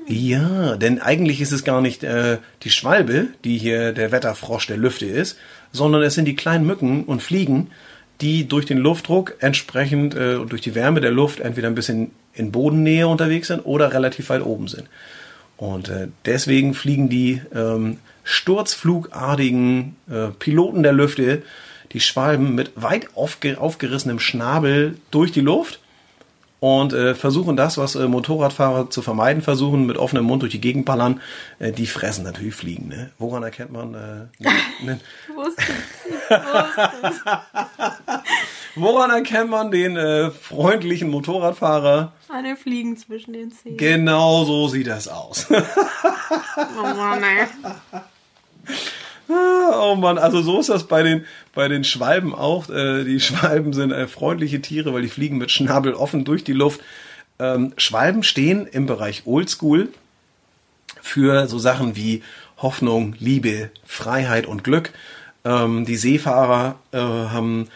Ja, 0.06 0.76
denn 0.76 1.00
eigentlich 1.00 1.40
ist 1.40 1.52
es 1.52 1.64
gar 1.64 1.80
nicht 1.80 2.02
äh, 2.02 2.38
die 2.62 2.70
Schwalbe, 2.70 3.28
die 3.44 3.58
hier 3.58 3.92
der 3.92 4.12
Wetterfrosch 4.12 4.66
der 4.66 4.76
Lüfte 4.76 5.06
ist, 5.06 5.38
sondern 5.72 6.02
es 6.02 6.14
sind 6.14 6.26
die 6.26 6.36
kleinen 6.36 6.66
Mücken 6.66 7.04
und 7.04 7.22
Fliegen, 7.22 7.70
die 8.20 8.46
durch 8.48 8.66
den 8.66 8.78
Luftdruck 8.78 9.36
entsprechend 9.40 10.14
äh, 10.14 10.36
und 10.36 10.52
durch 10.52 10.62
die 10.62 10.74
Wärme 10.74 11.00
der 11.00 11.10
Luft 11.10 11.40
entweder 11.40 11.68
ein 11.68 11.74
bisschen 11.74 12.10
in 12.32 12.52
Bodennähe 12.52 13.08
unterwegs 13.08 13.48
sind 13.48 13.60
oder 13.60 13.92
relativ 13.92 14.28
weit 14.30 14.44
oben 14.44 14.68
sind. 14.68 14.88
Und 15.56 15.88
äh, 15.88 16.08
deswegen 16.24 16.74
fliegen 16.74 17.08
die 17.08 17.40
ähm, 17.54 17.98
sturzflugartigen 18.24 19.96
äh, 20.10 20.28
Piloten 20.38 20.82
der 20.82 20.92
Lüfte, 20.92 21.42
die 21.92 22.00
Schwalben, 22.00 22.54
mit 22.54 22.72
weit 22.74 23.08
aufge 23.14 23.60
aufgerissenem 23.60 24.18
Schnabel 24.18 24.96
durch 25.10 25.30
die 25.30 25.40
Luft 25.40 25.78
und 26.64 26.94
äh, 26.94 27.14
versuchen 27.14 27.59
das, 27.59 27.77
was 27.77 27.94
äh, 27.94 28.09
Motorradfahrer 28.09 28.88
zu 28.88 29.03
vermeiden 29.03 29.42
versuchen, 29.42 29.85
mit 29.85 29.98
offenem 29.98 30.24
Mund 30.24 30.40
durch 30.40 30.53
die 30.53 30.62
Gegend 30.62 30.87
ballern. 30.87 31.20
Äh, 31.59 31.72
die 31.72 31.87
fressen 31.87 32.24
natürlich 32.24 32.55
Fliegen. 32.55 32.88
Ne? 32.88 33.11
Woran 33.18 33.42
erkennt 33.42 33.70
man? 33.70 33.92
Äh, 33.92 34.29
ne, 34.83 34.98
woran 38.77 39.11
erkennt 39.11 39.50
man 39.50 39.70
den 39.70 39.98
äh, 39.98 40.31
freundlichen 40.31 41.11
Motorradfahrer? 41.11 42.14
Eine 42.31 42.57
Fliegen 42.57 42.96
zwischen 42.96 43.35
den 43.35 43.53
Zähnen. 43.53 43.77
Genau 43.77 44.44
so 44.44 44.66
sieht 44.68 44.87
das 44.87 45.07
aus. 45.07 45.46
Oh 46.57 46.83
Mann, 46.83 47.22
ey. 47.22 47.46
Oh 49.28 49.94
Mann, 49.96 50.18
also 50.18 50.42
so 50.42 50.60
ist 50.60 50.68
das 50.68 50.84
bei 50.84 51.02
den, 51.02 51.24
bei 51.54 51.68
den 51.68 51.84
Schwalben 51.84 52.34
auch. 52.34 52.68
Äh, 52.68 53.04
die 53.04 53.20
Schwalben 53.20 53.72
sind 53.72 53.92
äh, 53.92 54.06
freundliche 54.06 54.60
Tiere, 54.60 54.92
weil 54.92 55.02
die 55.02 55.08
fliegen 55.08 55.38
mit 55.38 55.50
Schnabel 55.50 55.94
offen 55.94 56.24
durch 56.24 56.44
die 56.44 56.52
Luft. 56.52 56.80
Ähm, 57.38 57.72
Schwalben 57.76 58.22
stehen 58.22 58.66
im 58.66 58.87
Bereich 58.87 59.22
Oldschool 59.26 59.88
für 61.00 61.46
so 61.48 61.58
Sachen 61.58 61.96
wie 61.96 62.22
Hoffnung, 62.58 63.16
Liebe, 63.18 63.70
Freiheit 63.84 64.46
und 64.46 64.64
Glück. 64.64 64.92
Ähm, 65.44 65.84
die 65.84 65.96
Seefahrer 65.96 66.76
äh, 66.92 66.98
haben 66.98 67.68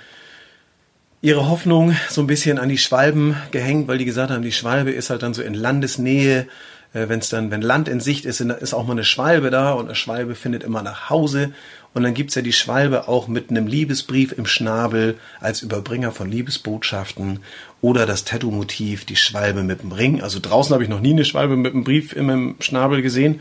ihre 1.20 1.48
Hoffnung 1.48 1.96
so 2.08 2.20
ein 2.20 2.26
bisschen 2.26 2.58
an 2.58 2.68
die 2.68 2.78
Schwalben 2.78 3.36
gehängt, 3.50 3.88
weil 3.88 3.98
die 3.98 4.04
gesagt 4.04 4.30
haben, 4.30 4.42
die 4.42 4.52
Schwalbe 4.52 4.92
ist 4.92 5.10
halt 5.10 5.22
dann 5.22 5.34
so 5.34 5.42
in 5.42 5.54
Landesnähe. 5.54 6.46
Äh, 6.94 7.08
wenn's 7.08 7.28
dann, 7.28 7.50
wenn 7.50 7.62
Land 7.62 7.88
in 7.88 8.00
Sicht 8.00 8.24
ist, 8.24 8.40
ist 8.40 8.74
auch 8.74 8.86
mal 8.86 8.92
eine 8.92 9.04
Schwalbe 9.04 9.50
da 9.50 9.72
und 9.72 9.86
eine 9.86 9.94
Schwalbe 9.94 10.34
findet 10.34 10.62
immer 10.62 10.82
nach 10.82 11.10
Hause. 11.10 11.52
Und 11.94 12.02
dann 12.02 12.14
gibt's 12.14 12.34
ja 12.34 12.42
die 12.42 12.52
Schwalbe 12.52 13.08
auch 13.08 13.28
mit 13.28 13.50
einem 13.50 13.66
Liebesbrief 13.66 14.32
im 14.32 14.46
Schnabel 14.46 15.18
als 15.40 15.62
Überbringer 15.62 16.12
von 16.12 16.30
Liebesbotschaften 16.30 17.40
oder 17.80 18.06
das 18.06 18.24
Tattoo-Motiv, 18.24 19.04
die 19.04 19.16
Schwalbe 19.16 19.62
mit 19.62 19.82
dem 19.82 19.92
Ring. 19.92 20.22
Also 20.22 20.38
draußen 20.40 20.72
habe 20.72 20.84
ich 20.84 20.90
noch 20.90 21.00
nie 21.00 21.12
eine 21.12 21.24
Schwalbe 21.24 21.56
mit 21.56 21.72
einem 21.72 21.84
Brief 21.84 22.12
im 22.12 22.56
Schnabel 22.60 23.02
gesehen. 23.02 23.40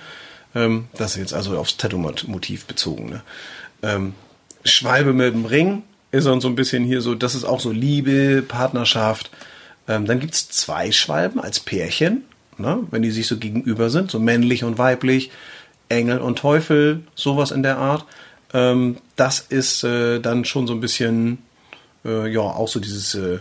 Ähm, 0.56 0.88
das 0.96 1.12
ist 1.12 1.18
jetzt 1.18 1.34
also 1.34 1.58
aufs 1.58 1.78
Tattoo-Motiv 1.78 2.66
bezogen. 2.66 3.10
Ne? 3.10 3.22
Ähm, 3.84 4.14
Schwalbe 4.64 5.14
mit 5.14 5.34
dem 5.34 5.46
Ring 5.46 5.84
ist 6.12 6.28
dann 6.28 6.42
so 6.42 6.48
ein 6.48 6.56
bisschen 6.56 6.84
hier 6.84 7.02
so, 7.02 7.16
das 7.16 7.36
ist 7.36 7.44
auch 7.44 7.60
so 7.60 7.72
Liebe, 7.72 8.42
Partnerschaft. 8.42 9.30
Ähm, 9.88 10.06
dann 10.06 10.20
gibt's 10.20 10.50
zwei 10.50 10.92
Schwalben 10.92 11.40
als 11.40 11.60
Pärchen, 11.60 12.24
ne? 12.58 12.80
wenn 12.92 13.02
die 13.02 13.12
sich 13.12 13.28
so 13.28 13.38
gegenüber 13.38 13.90
sind, 13.90 14.12
so 14.12 14.20
männlich 14.20 14.64
und 14.64 14.78
weiblich, 14.78 15.32
Engel 15.90 16.20
und 16.20 16.40
Teufel, 16.40 17.02
sowas 17.16 17.52
in 17.52 17.64
der 17.64 17.78
Art. 17.78 18.06
Ähm, 18.54 18.98
das 19.16 19.40
ist 19.40 19.84
äh, 19.84 20.20
dann 20.20 20.46
schon 20.46 20.68
so 20.68 20.74
ein 20.74 20.82
bisschen, 20.82 21.40
äh, 22.06 22.32
ja, 22.32 22.42
auch 22.42 22.68
so 22.68 22.80
dieses 22.80 23.16
äh, 23.16 23.40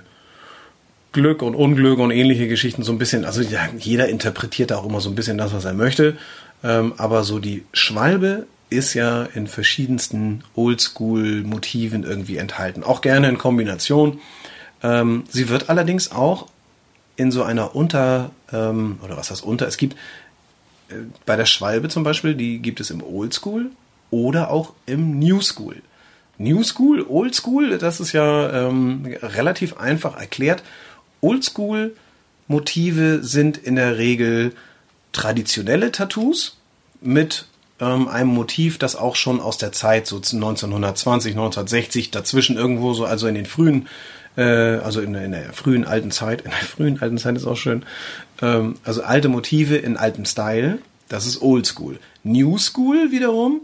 Glück 1.13 1.43
und 1.43 1.55
Unglück 1.55 1.99
und 1.99 2.11
ähnliche 2.11 2.49
Geschichten 2.49 2.83
so 2.83 2.93
ein 2.93 2.99
bisschen, 2.99 3.25
also 3.25 3.41
ja, 3.41 3.69
jeder 3.79 4.09
interpretiert 4.09 4.73
auch 4.73 4.85
immer 4.85 5.01
so 5.01 5.09
ein 5.09 5.15
bisschen 5.15 5.39
das, 5.39 5.55
was 5.55 5.65
er 5.65 5.75
möchte. 5.75 6.17
Ähm, 6.63 6.95
aber 6.97 7.25
so 7.25 7.39
die 7.39 7.65
Schwalbe 7.73 8.47
ist 8.69 8.95
ja 8.95 9.23
in 9.23 9.47
verschiedensten 9.47 10.43
Oldschool-Motiven 10.55 12.03
irgendwie 12.03 12.37
enthalten. 12.37 12.83
Auch 12.83 13.01
gerne 13.01 13.29
in 13.29 13.39
Kombination. 13.39 14.21
Ähm, 14.83 15.25
sie 15.31 15.49
wird 15.49 15.71
allerdings 15.71 16.11
auch 16.11 16.49
in 17.17 17.31
so 17.31 17.43
einer 17.43 17.75
Unter, 17.75 18.31
ähm, 18.53 18.99
oder 19.03 19.17
was 19.17 19.31
heißt 19.31 19.43
Unter, 19.43 19.67
es 19.67 19.77
gibt 19.77 19.97
äh, 20.89 20.95
bei 21.25 21.37
der 21.37 21.47
Schwalbe 21.47 21.89
zum 21.89 22.05
Beispiel, 22.05 22.35
die 22.35 22.59
gibt 22.61 22.81
es 22.81 22.91
im 22.91 23.03
Oldschool 23.03 23.71
oder 24.11 24.51
auch 24.51 24.73
im 24.87 25.19
New 25.19 25.41
School. 25.41 25.77
New 26.39 26.63
School, 26.63 27.05
Old 27.09 27.35
School, 27.35 27.79
das 27.79 27.99
ist 27.99 28.13
ja 28.13 28.69
ähm, 28.69 29.07
relativ 29.23 29.79
einfach 29.79 30.19
erklärt. 30.19 30.63
Oldschool 31.23 31.97
Motive 32.49 33.25
sind 33.25 33.57
in 33.57 33.77
der 33.77 33.99
Regel 33.99 34.53
traditionelle 35.13 35.93
Tattoos 35.93 36.59
mit 37.01 37.47
ähm, 37.81 38.09
einem 38.09 38.31
Motiv, 38.31 38.79
das 38.79 38.97
auch 38.97 39.17
schon 39.17 39.41
aus 39.41 39.59
der 39.59 39.73
Zeit 39.73 40.07
so 40.07 40.17
1920, 40.17 41.33
1960 41.33 42.11
dazwischen 42.11 42.57
irgendwo 42.57 42.95
so, 42.95 43.05
also 43.05 43.27
in 43.27 43.35
den 43.35 43.47
frühen, 43.47 43.89
also 44.43 45.01
in, 45.01 45.15
in 45.15 45.33
der 45.33 45.53
frühen 45.53 45.85
alten 45.85 46.11
Zeit, 46.11 46.43
in 46.43 46.51
der 46.51 46.61
frühen 46.61 47.01
alten 47.01 47.19
Zeit 47.19 47.37
ist 47.37 47.47
auch 47.47 47.57
schön, 47.57 47.85
ähm, 48.43 48.77
also 48.85 49.03
alte 49.03 49.29
Motive 49.29 49.77
in 49.77 49.97
altem 49.97 50.25
Style, 50.25 50.79
das 51.09 51.27
ist 51.27 51.41
Oldschool. 51.41 51.99
New 52.25 52.59
School 52.59 53.11
wiederum 53.11 53.61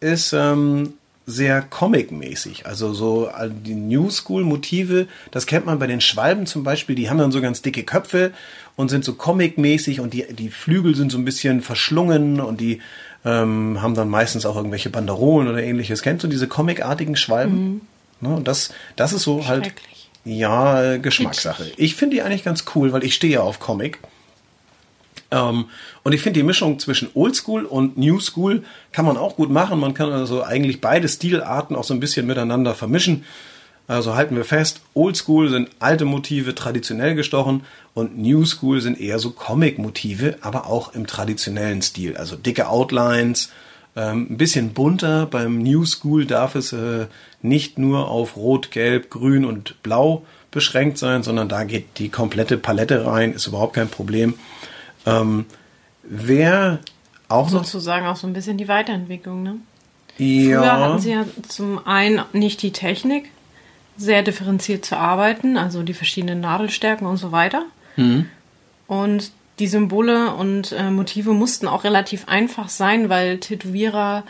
ist 0.00 0.32
ähm, 0.32 0.94
sehr 1.26 1.62
comic-mäßig. 1.62 2.66
Also 2.66 2.92
so 2.92 3.28
all 3.28 3.50
die 3.50 3.74
New 3.74 4.10
School-Motive, 4.10 5.06
das 5.30 5.46
kennt 5.46 5.66
man 5.66 5.78
bei 5.78 5.86
den 5.86 6.00
Schwalben 6.00 6.46
zum 6.46 6.64
Beispiel, 6.64 6.94
die 6.94 7.08
haben 7.08 7.18
dann 7.18 7.32
so 7.32 7.40
ganz 7.40 7.62
dicke 7.62 7.82
Köpfe 7.82 8.32
und 8.76 8.90
sind 8.90 9.04
so 9.04 9.14
comic-mäßig 9.14 10.00
und 10.00 10.12
die, 10.12 10.26
die 10.34 10.50
Flügel 10.50 10.94
sind 10.94 11.10
so 11.10 11.18
ein 11.18 11.24
bisschen 11.24 11.62
verschlungen 11.62 12.40
und 12.40 12.60
die 12.60 12.80
ähm, 13.24 13.80
haben 13.80 13.94
dann 13.94 14.10
meistens 14.10 14.44
auch 14.44 14.56
irgendwelche 14.56 14.90
Banderolen 14.90 15.48
oder 15.48 15.62
ähnliches. 15.62 16.02
Kennst 16.02 16.24
du 16.24 16.28
diese 16.28 16.46
comicartigen 16.46 17.16
Schwalben? 17.16 17.80
Ne, 18.20 18.34
und 18.34 18.46
das, 18.46 18.72
das 18.96 19.12
ist 19.12 19.22
so 19.22 19.46
halt. 19.46 19.72
Ja, 20.24 20.96
Geschmackssache. 20.96 21.72
Ich 21.76 21.94
finde 21.94 22.16
die 22.16 22.22
eigentlich 22.22 22.44
ganz 22.44 22.64
cool, 22.74 22.92
weil 22.92 23.04
ich 23.04 23.14
stehe 23.14 23.34
ja 23.34 23.40
auf 23.40 23.60
Comic. 23.60 23.98
Ähm, 25.30 25.66
und 26.02 26.12
ich 26.12 26.22
finde 26.22 26.40
die 26.40 26.44
Mischung 26.44 26.78
zwischen 26.78 27.10
Oldschool 27.14 27.64
und 27.64 27.98
New 27.98 28.20
School 28.20 28.62
kann 28.92 29.04
man 29.04 29.16
auch 29.16 29.36
gut 29.36 29.50
machen. 29.50 29.80
Man 29.80 29.94
kann 29.94 30.12
also 30.12 30.42
eigentlich 30.42 30.80
beide 30.80 31.08
Stilarten 31.08 31.76
auch 31.76 31.84
so 31.84 31.94
ein 31.94 32.00
bisschen 32.00 32.26
miteinander 32.26 32.74
vermischen. 32.74 33.24
Also 33.86 34.14
halten 34.14 34.34
wir 34.34 34.46
fest, 34.46 34.80
Oldschool 34.94 35.50
sind 35.50 35.68
alte 35.78 36.06
Motive 36.06 36.54
traditionell 36.54 37.14
gestochen 37.14 37.64
und 37.92 38.16
New 38.16 38.46
School 38.46 38.80
sind 38.80 38.98
eher 38.98 39.18
so 39.18 39.30
Comic-Motive, 39.30 40.38
aber 40.40 40.66
auch 40.66 40.94
im 40.94 41.06
traditionellen 41.06 41.82
Stil. 41.82 42.16
Also 42.16 42.36
dicke 42.36 42.68
Outlines, 42.68 43.50
ähm, 43.96 44.28
ein 44.30 44.36
bisschen 44.36 44.72
bunter. 44.72 45.26
Beim 45.26 45.58
New 45.58 45.84
School 45.84 46.26
darf 46.26 46.54
es 46.54 46.72
äh, 46.72 47.06
nicht 47.42 47.78
nur 47.78 48.08
auf 48.08 48.36
Rot, 48.36 48.70
Gelb, 48.70 49.10
Grün 49.10 49.44
und 49.44 49.82
Blau 49.82 50.24
beschränkt 50.50 50.98
sein, 50.98 51.22
sondern 51.22 51.48
da 51.48 51.64
geht 51.64 51.98
die 51.98 52.08
komplette 52.08 52.56
Palette 52.56 53.06
rein, 53.06 53.32
ist 53.32 53.46
überhaupt 53.46 53.74
kein 53.74 53.88
Problem. 53.88 54.34
Ähm, 55.04 55.46
wer 56.02 56.80
auch 57.28 57.50
noch 57.50 57.64
Sozusagen 57.64 58.06
auch 58.06 58.16
so 58.16 58.26
ein 58.26 58.32
bisschen 58.32 58.56
die 58.56 58.68
Weiterentwicklung, 58.68 59.42
ne? 59.42 59.56
ja, 60.18 60.60
Früher 60.60 60.72
hatten 60.72 60.98
sie 61.00 61.10
ja 61.10 61.24
zum 61.48 61.84
einen 61.86 62.22
nicht 62.32 62.62
die 62.62 62.72
Technik, 62.72 63.30
sehr 63.96 64.22
differenziert 64.22 64.84
zu 64.84 64.96
arbeiten, 64.96 65.56
also 65.56 65.82
die 65.82 65.94
verschiedenen 65.94 66.40
Nadelstärken 66.40 67.06
und 67.06 67.16
so 67.16 67.32
weiter. 67.32 67.64
Mhm. 67.96 68.28
Und 68.86 69.32
die 69.58 69.66
Symbole 69.68 70.34
und 70.34 70.72
äh, 70.72 70.90
Motive 70.90 71.32
mussten 71.32 71.68
auch 71.68 71.84
relativ 71.84 72.26
einfach 72.28 72.68
sein, 72.68 73.08
weil 73.08 73.38
Tätowierer 73.38 74.24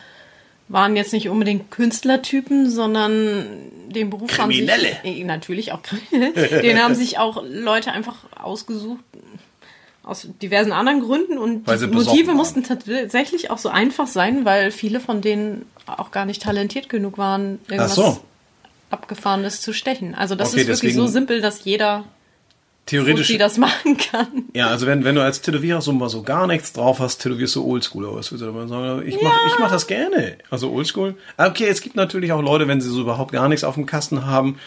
waren 0.68 0.96
jetzt 0.96 1.12
nicht 1.12 1.28
unbedingt 1.28 1.70
Künstlertypen, 1.70 2.70
sondern 2.70 3.44
den 3.88 4.10
Beruf 4.10 4.38
haben 4.38 4.50
Kriminelle. 4.50 4.96
sich 5.02 5.20
äh, 5.20 5.24
natürlich 5.24 5.72
auch 5.72 5.82
Kriminelle. 5.82 6.62
den 6.62 6.82
haben 6.82 6.94
sich 6.94 7.18
auch 7.18 7.42
Leute 7.46 7.92
einfach 7.92 8.16
ausgesucht 8.42 9.02
aus 10.02 10.28
diversen 10.42 10.72
anderen 10.72 11.00
Gründen 11.00 11.38
und 11.38 11.66
die 11.66 11.87
Motive 11.87 12.28
waren. 12.28 12.37
mussten 12.37 12.62
tatsächlich 12.62 13.50
auch 13.50 13.56
so 13.58 13.70
einfach 13.70 14.06
sein, 14.06 14.44
weil 14.44 14.70
viele 14.70 15.00
von 15.00 15.22
denen 15.22 15.64
auch 15.87 16.10
gar 16.10 16.26
nicht 16.26 16.42
talentiert 16.42 16.90
genug 16.90 17.16
waren, 17.16 17.58
irgendwas 17.68 17.94
so. 17.94 18.18
abgefahrenes 18.90 19.60
zu 19.62 19.72
stechen. 19.72 20.14
Also 20.14 20.34
das 20.34 20.50
Okay, 20.52 20.60
ist 20.62 20.66
wirklich 20.68 20.80
deswegen- 20.92 20.98
so 21.06 21.06
simpel, 21.12 21.40
dass 21.40 21.64
jeder 21.64 22.04
theoretisch 22.86 23.26
Fuzzi 23.26 23.38
das 23.38 23.56
machen 23.58 23.96
kann. 23.96 24.44
Ja, 24.54 24.68
also 24.68 24.86
wenn, 24.86 25.04
wenn 25.04 25.14
du 25.14 25.22
als 25.22 25.40
Tätowierer 25.40 25.80
so 25.80 25.92
mal 25.92 26.08
so 26.08 26.22
gar 26.22 26.46
nichts 26.46 26.72
drauf 26.72 26.98
hast, 27.00 27.18
tätowierst 27.18 27.56
du 27.56 27.64
Oldschool 27.64 28.04
würdest 28.04 28.32
du 28.32 28.36
dabei 28.36 28.66
sagen? 28.66 29.02
Ich 29.06 29.16
mach, 29.22 29.32
ich 29.46 29.58
mach 29.58 29.70
das 29.70 29.86
gerne. 29.86 30.36
Also 30.50 30.70
Oldschool. 30.70 31.14
Ah, 31.36 31.46
Okay, 31.48 31.66
es 31.68 31.80
gibt 31.80 31.96
natürlich 31.96 32.32
auch 32.32 32.42
Leute, 32.42 32.68
wenn 32.68 32.80
sie 32.80 32.90
so 32.90 33.00
überhaupt 33.00 33.32
gar 33.32 33.48
nichts 33.48 33.64
auf 33.64 33.74
dem 33.74 33.86
Kasten 33.86 34.26
haben, 34.26 34.58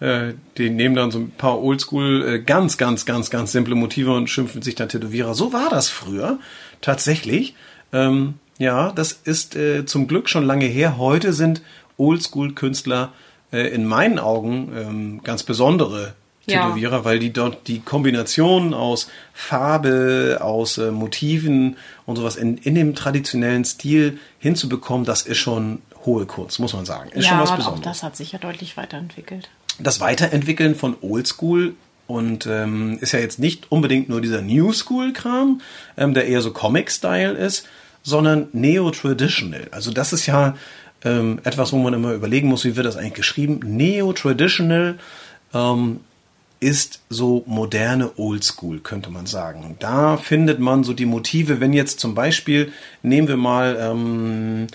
äh, 0.00 0.32
die 0.56 0.70
nehmen 0.70 0.94
dann 0.96 1.10
so 1.10 1.18
ein 1.18 1.30
paar 1.30 1.62
Oldschool, 1.62 2.26
äh, 2.26 2.38
ganz, 2.40 2.76
ganz, 2.78 3.04
ganz, 3.06 3.30
ganz 3.30 3.52
simple 3.52 3.74
Motive 3.74 4.12
und 4.14 4.28
schimpfen 4.28 4.62
sich 4.62 4.74
dann 4.74 4.88
Tätowierer. 4.88 5.34
So 5.34 5.52
war 5.52 5.68
das 5.70 5.88
früher. 5.88 6.38
Tatsächlich. 6.80 7.54
Ähm, 7.92 8.34
Ja, 8.58 8.92
das 8.92 9.12
ist 9.24 9.56
äh, 9.56 9.86
zum 9.86 10.06
Glück 10.08 10.28
schon 10.28 10.44
lange 10.44 10.66
her. 10.66 10.98
Heute 10.98 11.32
sind 11.32 11.62
Oldschool-Künstler 11.98 13.12
äh, 13.52 13.68
in 13.74 13.86
meinen 13.86 14.18
Augen 14.18 14.72
ähm, 14.76 15.20
ganz 15.24 15.42
besondere 15.42 16.14
Ja. 16.46 16.64
Tätowierer, 16.66 17.04
weil 17.04 17.18
die 17.18 17.32
dort 17.32 17.68
die 17.68 17.80
Kombination 17.80 18.74
aus 18.74 19.08
Farbe, 19.32 20.38
aus 20.40 20.78
äh, 20.78 20.90
Motiven 20.90 21.76
und 22.06 22.16
sowas 22.16 22.36
in, 22.36 22.56
in 22.58 22.74
dem 22.74 22.94
traditionellen 22.94 23.64
Stil 23.64 24.18
hinzubekommen, 24.38 25.04
das 25.04 25.22
ist 25.22 25.38
schon 25.38 25.82
hohe 26.06 26.26
Kunst, 26.26 26.58
muss 26.58 26.72
man 26.72 26.86
sagen. 26.86 27.10
Ist 27.10 27.26
schon 27.26 27.36
ja, 27.36 27.42
was 27.42 27.50
auch 27.50 27.56
Besonderes 27.56 27.84
das 27.84 28.02
hat 28.02 28.16
sich 28.16 28.32
ja 28.32 28.38
deutlich 28.38 28.76
weiterentwickelt. 28.76 29.50
das 29.78 30.00
Weiterentwickeln 30.00 30.74
von 30.74 30.96
Oldschool 31.02 31.74
und 32.06 32.46
ähm, 32.46 32.98
ist 33.00 33.12
ja 33.12 33.20
jetzt 33.20 33.38
nicht 33.38 33.70
unbedingt 33.70 34.08
nur 34.08 34.20
dieser 34.20 34.42
New 34.42 34.72
School 34.72 35.12
Kram, 35.12 35.60
ähm, 35.96 36.14
der 36.14 36.26
eher 36.26 36.40
so 36.40 36.52
Comic-Style 36.52 37.34
ist, 37.34 37.68
sondern 38.02 38.48
Neo-Traditional. 38.52 39.68
Also 39.70 39.92
das 39.92 40.12
ist 40.12 40.26
ja 40.26 40.56
ähm, 41.04 41.38
etwas, 41.44 41.72
wo 41.72 41.78
man 41.78 41.94
immer 41.94 42.12
überlegen 42.12 42.48
muss, 42.48 42.64
wie 42.64 42.76
wird 42.76 42.86
das 42.86 42.96
eigentlich 42.96 43.14
geschrieben. 43.14 43.60
Neo-Traditional 43.62 44.98
ähm, 45.54 46.00
ist 46.60 47.00
so 47.08 47.42
moderne 47.46 48.18
Oldschool, 48.18 48.80
könnte 48.80 49.10
man 49.10 49.26
sagen. 49.26 49.76
Da 49.80 50.18
findet 50.18 50.60
man 50.60 50.84
so 50.84 50.92
die 50.92 51.06
Motive, 51.06 51.58
wenn 51.60 51.72
jetzt 51.72 52.00
zum 52.00 52.14
Beispiel, 52.14 52.72
nehmen 53.02 53.28
wir 53.28 53.38
mal 53.38 53.78
ähm, 53.80 54.66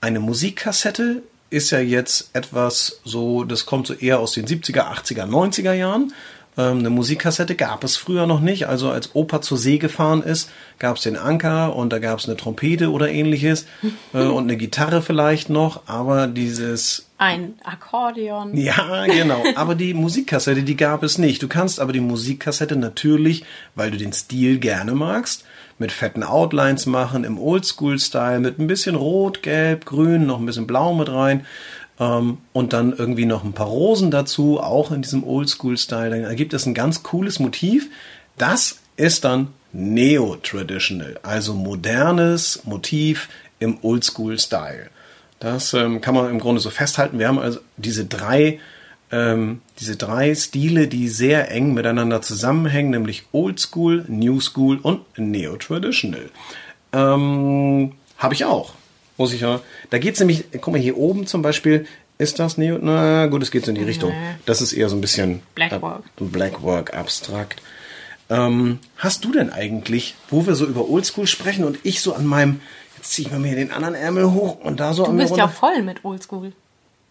eine 0.00 0.18
Musikkassette, 0.18 1.22
ist 1.50 1.70
ja 1.70 1.78
jetzt 1.78 2.30
etwas 2.34 3.00
so, 3.04 3.44
das 3.44 3.66
kommt 3.66 3.86
so 3.86 3.94
eher 3.94 4.18
aus 4.18 4.32
den 4.32 4.46
70er, 4.46 4.92
80er, 4.92 5.24
90er 5.26 5.72
Jahren. 5.72 6.12
Ähm, 6.58 6.80
eine 6.80 6.90
Musikkassette 6.90 7.54
gab 7.54 7.84
es 7.84 7.96
früher 7.96 8.26
noch 8.26 8.40
nicht. 8.40 8.66
Also 8.66 8.90
als 8.90 9.14
Opa 9.14 9.40
zur 9.40 9.56
See 9.56 9.78
gefahren 9.78 10.22
ist, 10.22 10.50
gab 10.78 10.96
es 10.96 11.04
den 11.04 11.16
Anker 11.16 11.74
und 11.74 11.92
da 11.92 12.00
gab 12.00 12.18
es 12.18 12.26
eine 12.26 12.36
Trompete 12.36 12.90
oder 12.90 13.08
ähnliches 13.08 13.66
äh, 14.12 14.24
und 14.24 14.44
eine 14.44 14.56
Gitarre 14.56 15.02
vielleicht 15.02 15.48
noch. 15.48 15.82
Aber 15.86 16.26
dieses 16.26 17.07
Ein 17.18 17.54
Akkordeon. 17.64 18.56
ja, 18.56 19.06
genau. 19.06 19.42
Aber 19.56 19.74
die 19.74 19.92
Musikkassette, 19.92 20.62
die 20.62 20.76
gab 20.76 21.02
es 21.02 21.18
nicht. 21.18 21.42
Du 21.42 21.48
kannst 21.48 21.80
aber 21.80 21.92
die 21.92 22.00
Musikkassette 22.00 22.76
natürlich, 22.76 23.44
weil 23.74 23.90
du 23.90 23.98
den 23.98 24.12
Stil 24.12 24.58
gerne 24.58 24.94
magst, 24.94 25.44
mit 25.78 25.90
fetten 25.90 26.22
Outlines 26.22 26.86
machen, 26.86 27.24
im 27.24 27.38
Oldschool-Style, 27.38 28.38
mit 28.38 28.60
ein 28.60 28.68
bisschen 28.68 28.94
Rot, 28.94 29.42
Gelb, 29.42 29.84
Grün, 29.84 30.26
noch 30.26 30.38
ein 30.38 30.46
bisschen 30.46 30.68
Blau 30.68 30.94
mit 30.94 31.08
rein. 31.08 31.44
Ähm, 31.98 32.38
und 32.52 32.72
dann 32.72 32.92
irgendwie 32.96 33.26
noch 33.26 33.42
ein 33.42 33.52
paar 33.52 33.66
Rosen 33.66 34.12
dazu, 34.12 34.60
auch 34.60 34.92
in 34.92 35.02
diesem 35.02 35.24
Oldschool-Style. 35.24 36.10
Dann 36.10 36.22
ergibt 36.22 36.54
es 36.54 36.66
ein 36.66 36.74
ganz 36.74 37.02
cooles 37.02 37.40
Motiv. 37.40 37.90
Das 38.36 38.78
ist 38.96 39.24
dann 39.24 39.48
Neo-Traditional, 39.72 41.18
also 41.24 41.54
modernes 41.54 42.62
Motiv 42.64 43.28
im 43.58 43.78
Oldschool-Style. 43.82 44.90
Das 45.40 45.72
ähm, 45.74 46.00
kann 46.00 46.14
man 46.14 46.30
im 46.30 46.38
Grunde 46.38 46.60
so 46.60 46.70
festhalten. 46.70 47.18
Wir 47.18 47.28
haben 47.28 47.38
also 47.38 47.60
diese 47.76 48.04
drei, 48.04 48.58
ähm, 49.12 49.60
diese 49.78 49.96
drei 49.96 50.34
Stile, 50.34 50.88
die 50.88 51.08
sehr 51.08 51.50
eng 51.50 51.74
miteinander 51.74 52.22
zusammenhängen, 52.22 52.90
nämlich 52.90 53.24
Old 53.32 53.60
School, 53.60 54.04
New 54.08 54.40
School 54.40 54.78
und 54.78 55.02
Neo 55.16 55.56
Traditional. 55.56 56.30
Ähm, 56.92 57.92
Habe 58.16 58.34
ich 58.34 58.44
auch. 58.44 58.74
Muss 59.16 59.32
ich 59.32 59.40
ja. 59.40 59.60
Da 59.90 59.98
geht's 59.98 60.20
nämlich, 60.20 60.44
guck 60.60 60.72
mal, 60.72 60.80
hier 60.80 60.96
oben 60.96 61.26
zum 61.26 61.42
Beispiel, 61.42 61.86
ist 62.18 62.40
das 62.40 62.58
Neo? 62.58 62.78
Na 62.80 63.26
gut, 63.26 63.42
es 63.42 63.50
geht 63.50 63.64
so 63.64 63.70
in 63.70 63.76
die 63.76 63.84
Richtung. 63.84 64.12
Das 64.44 64.60
ist 64.60 64.72
eher 64.72 64.88
so 64.88 64.96
ein 64.96 65.00
bisschen 65.00 65.42
Blackwork. 65.54 66.04
Äh, 66.20 66.24
Blackwork, 66.24 66.94
abstrakt. 66.94 67.62
Ähm, 68.30 68.80
hast 68.96 69.24
du 69.24 69.32
denn 69.32 69.50
eigentlich, 69.50 70.14
wo 70.28 70.46
wir 70.46 70.54
so 70.54 70.66
über 70.66 70.88
Oldschool 70.88 71.26
sprechen 71.26 71.64
und 71.64 71.78
ich 71.84 72.00
so 72.02 72.14
an 72.14 72.26
meinem, 72.26 72.60
ziehe 73.10 73.26
ich 73.26 73.32
mal 73.32 73.40
mir 73.40 73.54
den 73.54 73.72
anderen 73.72 73.94
Ärmel 73.94 74.32
hoch 74.32 74.60
und 74.60 74.80
da 74.80 74.92
so 74.92 75.04
Du 75.04 75.16
bist 75.16 75.36
ja 75.36 75.48
voll 75.48 75.82
mit 75.82 76.04
Oldschool. 76.04 76.52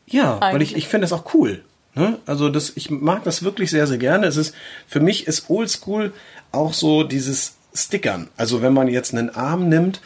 Ja, 0.06 0.40
weil 0.40 0.62
ich, 0.62 0.70
eigentlich. 0.70 0.76
ich 0.76 0.88
finde 0.88 1.08
das 1.08 1.14
auch 1.14 1.34
cool. 1.34 1.64
Ne? 1.96 2.20
Also 2.26 2.50
das, 2.50 2.74
ich 2.76 2.90
mag 2.90 3.24
das 3.24 3.44
wirklich 3.44 3.72
sehr, 3.72 3.88
sehr 3.88 3.98
gerne. 3.98 4.28
Es 4.28 4.38
ist, 4.38 4.56
für 4.88 5.00
mich 5.00 5.28
ist 5.28 5.50
Oldschool 5.50 6.14
auch 6.52 6.74
so 6.74 7.04
dieses 7.04 7.56
Stickern. 7.74 8.30
Also 8.38 8.62
wenn 8.62 8.74
man 8.74 8.88
jetzt 8.88 9.14
einen 9.14 9.30
Arm 9.30 9.68
nimmt, 9.68 10.02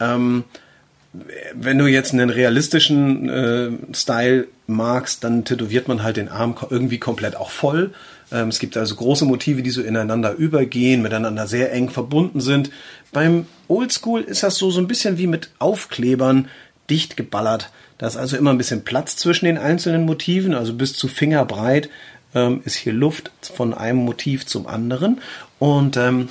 ähm, 0.00 0.44
wenn 1.54 1.78
du 1.78 1.86
jetzt 1.86 2.12
einen 2.12 2.30
realistischen 2.30 3.28
äh, 3.28 3.94
Style 3.94 4.48
magst, 4.66 5.24
dann 5.24 5.44
tätowiert 5.44 5.88
man 5.88 6.02
halt 6.02 6.16
den 6.16 6.28
Arm 6.28 6.54
irgendwie 6.70 6.98
komplett 6.98 7.36
auch 7.36 7.50
voll. 7.50 7.92
Ähm, 8.32 8.48
es 8.48 8.58
gibt 8.58 8.76
also 8.76 8.94
große 8.94 9.24
Motive, 9.24 9.62
die 9.62 9.70
so 9.70 9.82
ineinander 9.82 10.32
übergehen, 10.32 11.02
miteinander 11.02 11.46
sehr 11.46 11.72
eng 11.72 11.90
verbunden 11.90 12.40
sind. 12.40 12.70
Beim 13.12 13.46
Oldschool 13.68 14.22
ist 14.22 14.42
das 14.42 14.56
so, 14.56 14.70
so 14.70 14.80
ein 14.80 14.88
bisschen 14.88 15.18
wie 15.18 15.26
mit 15.26 15.50
Aufklebern 15.58 16.48
dicht 16.90 17.16
geballert. 17.16 17.70
Da 17.98 18.06
ist 18.06 18.16
also 18.16 18.36
immer 18.36 18.50
ein 18.50 18.58
bisschen 18.58 18.84
Platz 18.84 19.16
zwischen 19.16 19.46
den 19.46 19.58
einzelnen 19.58 20.04
Motiven, 20.04 20.54
also 20.54 20.72
bis 20.72 20.94
zu 20.94 21.08
Fingerbreit 21.08 21.90
ähm, 22.34 22.62
ist 22.64 22.76
hier 22.76 22.92
Luft 22.92 23.30
von 23.40 23.74
einem 23.74 23.98
Motiv 23.98 24.46
zum 24.46 24.66
anderen. 24.66 25.20
Und 25.58 25.96
ähm, 25.96 26.28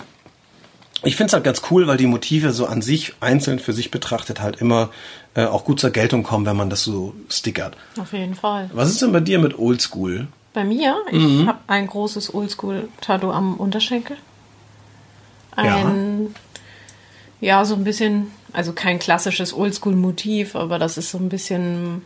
ich 1.04 1.16
finde 1.16 1.28
es 1.28 1.34
halt 1.34 1.44
ganz 1.44 1.62
cool, 1.70 1.88
weil 1.88 1.98
die 1.98 2.08
Motive 2.08 2.52
so 2.52 2.66
an 2.66 2.82
sich 2.82 3.14
einzeln 3.20 3.60
für 3.60 3.74
sich 3.74 3.92
betrachtet 3.92 4.42
halt 4.42 4.62
immer 4.62 4.90
äh, 5.36 5.46
auch 5.46 5.64
gut 5.64 5.80
zur 5.80 5.92
Geltung 5.92 6.24
kommen, 6.24 6.46
wenn 6.46 6.56
man 6.56 6.70
das 6.70 6.84
so 6.84 7.14
stickert. 7.30 7.76
Auf 8.00 8.14
jeden 8.14 8.36
Fall. 8.36 8.70
Was 8.74 8.90
ist 8.90 9.02
denn 9.02 9.12
bei 9.12 9.20
dir 9.20 9.40
mit 9.40 9.60
Oldschool? 9.60 10.28
Bei 10.58 10.64
mir, 10.64 10.96
ich 11.12 11.20
Mhm. 11.22 11.48
habe 11.48 11.60
ein 11.68 11.86
großes 11.86 12.34
Oldschool-Tattoo 12.34 13.30
am 13.30 13.58
Unterschenkel. 13.58 14.18
Ein, 15.56 16.34
ja. 17.40 17.64
so 17.64 17.76
ein 17.76 17.84
bisschen, 17.84 18.32
also 18.54 18.74
kein 18.74 18.98
klassisches 18.98 19.54
Oldschool-Motiv, 19.54 20.56
aber 20.56 20.80
das 20.80 20.98
ist 20.98 21.12
so 21.12 21.20
ein 21.20 21.30
bisschen 21.30 22.04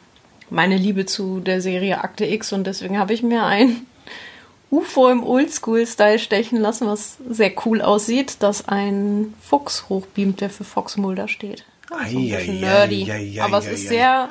meine 0.49 0.75
Liebe 0.75 1.05
zu 1.05 1.39
der 1.39 1.61
Serie 1.61 2.03
Akte 2.03 2.25
X 2.25 2.51
und 2.51 2.65
deswegen 2.67 2.97
habe 2.99 3.13
ich 3.13 3.23
mir 3.23 3.45
ein 3.45 3.85
UFO 4.69 5.07
im 5.07 5.23
Oldschool-Style 5.23 6.19
stechen 6.19 6.59
lassen, 6.59 6.87
was 6.87 7.19
sehr 7.29 7.53
cool 7.65 7.81
aussieht, 7.81 8.35
das 8.39 8.67
ein 8.67 9.33
Fuchs 9.41 9.85
hochbeamt, 9.87 10.41
der 10.41 10.49
für 10.49 10.65
Fox 10.65 10.97
Mulder 10.97 11.29
steht. 11.29 11.63
So 11.87 11.95
ein 11.95 12.03
bisschen 12.05 12.55
Ei, 12.55 12.57
ei, 12.57 12.59
nerdy. 12.59 13.09
ei, 13.09 13.39
ei, 13.39 13.41
aber 13.41 13.59
es 13.59 13.67
ei, 13.67 13.71
ist 13.71 13.85
ei. 13.85 13.87
sehr, 13.87 14.29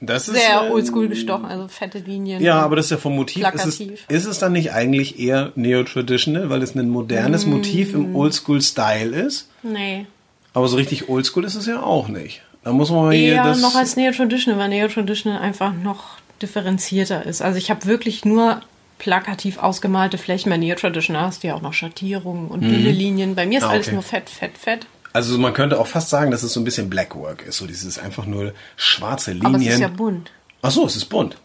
Das 0.00 0.28
ist 0.28 0.34
sehr 0.36 0.62
ähm, 0.66 0.72
oldschool 0.72 1.08
gestochen, 1.08 1.46
also 1.46 1.68
fette 1.68 1.98
Linien. 1.98 2.42
Ja, 2.42 2.60
aber 2.60 2.76
das 2.76 2.86
ist 2.86 2.90
ja 2.90 2.96
vom 2.98 3.16
Motiv. 3.16 3.42
Ist 3.42 3.64
es, 3.66 3.76
Plakativ. 3.78 4.04
ist 4.08 4.24
es 4.26 4.38
dann 4.38 4.52
nicht 4.52 4.72
eigentlich 4.72 5.18
eher 5.18 5.52
neo-traditional, 5.54 6.50
weil 6.50 6.62
es 6.62 6.74
ein 6.74 6.88
modernes 6.90 7.46
Motiv 7.46 7.94
im 7.94 8.14
Oldschool-Style 8.14 9.16
ist? 9.16 9.48
Nee. 9.62 10.06
Aber 10.52 10.68
so 10.68 10.76
richtig 10.76 11.08
Oldschool 11.08 11.44
ist 11.44 11.54
es 11.54 11.66
ja 11.66 11.82
auch 11.82 12.08
nicht. 12.08 12.42
Da 12.64 12.72
muss 12.72 12.90
man 12.90 13.04
mal 13.06 13.14
hier 13.14 13.34
Eher 13.34 13.44
das. 13.44 13.60
noch 13.62 13.74
als 13.74 13.96
Neo-Traditional, 13.96 14.58
weil 14.60 14.68
Neo-Traditional 14.68 15.38
einfach 15.40 15.72
noch 15.72 16.18
differenzierter 16.42 17.24
ist. 17.24 17.40
Also 17.42 17.58
ich 17.58 17.70
habe 17.70 17.86
wirklich 17.86 18.24
nur 18.24 18.60
plakativ 18.98 19.58
ausgemalte 19.58 20.18
Flächen. 20.18 20.50
Bei 20.50 20.56
Neo-Traditional 20.56 21.22
hast 21.26 21.42
du 21.42 21.48
ja 21.48 21.54
auch 21.54 21.62
noch 21.62 21.72
Schattierungen 21.74 22.48
und 22.48 22.62
dünne 22.62 22.90
Linien. 22.90 23.34
Bei 23.34 23.46
mir 23.46 23.58
ist 23.58 23.64
Ah, 23.64 23.68
alles 23.70 23.86
okay. 23.86 23.94
nur 23.94 24.02
fett, 24.02 24.28
fett, 24.30 24.56
fett. 24.58 24.86
Also 25.16 25.38
man 25.38 25.54
könnte 25.54 25.80
auch 25.80 25.86
fast 25.86 26.10
sagen, 26.10 26.30
dass 26.30 26.42
es 26.42 26.52
so 26.52 26.60
ein 26.60 26.64
bisschen 26.64 26.88
Blackwork 26.90 27.42
ist. 27.42 27.56
So 27.56 27.66
dieses 27.66 27.98
einfach 27.98 28.26
nur 28.26 28.52
schwarze 28.76 29.32
Linien. 29.32 29.54
Aber 29.54 29.58
es 29.64 29.66
ist 29.74 29.80
ja 29.80 29.88
bunt. 29.88 30.30
Ach 30.62 30.70
so, 30.70 30.86
es 30.86 30.94
ist 30.96 31.06
bunt. 31.06 31.36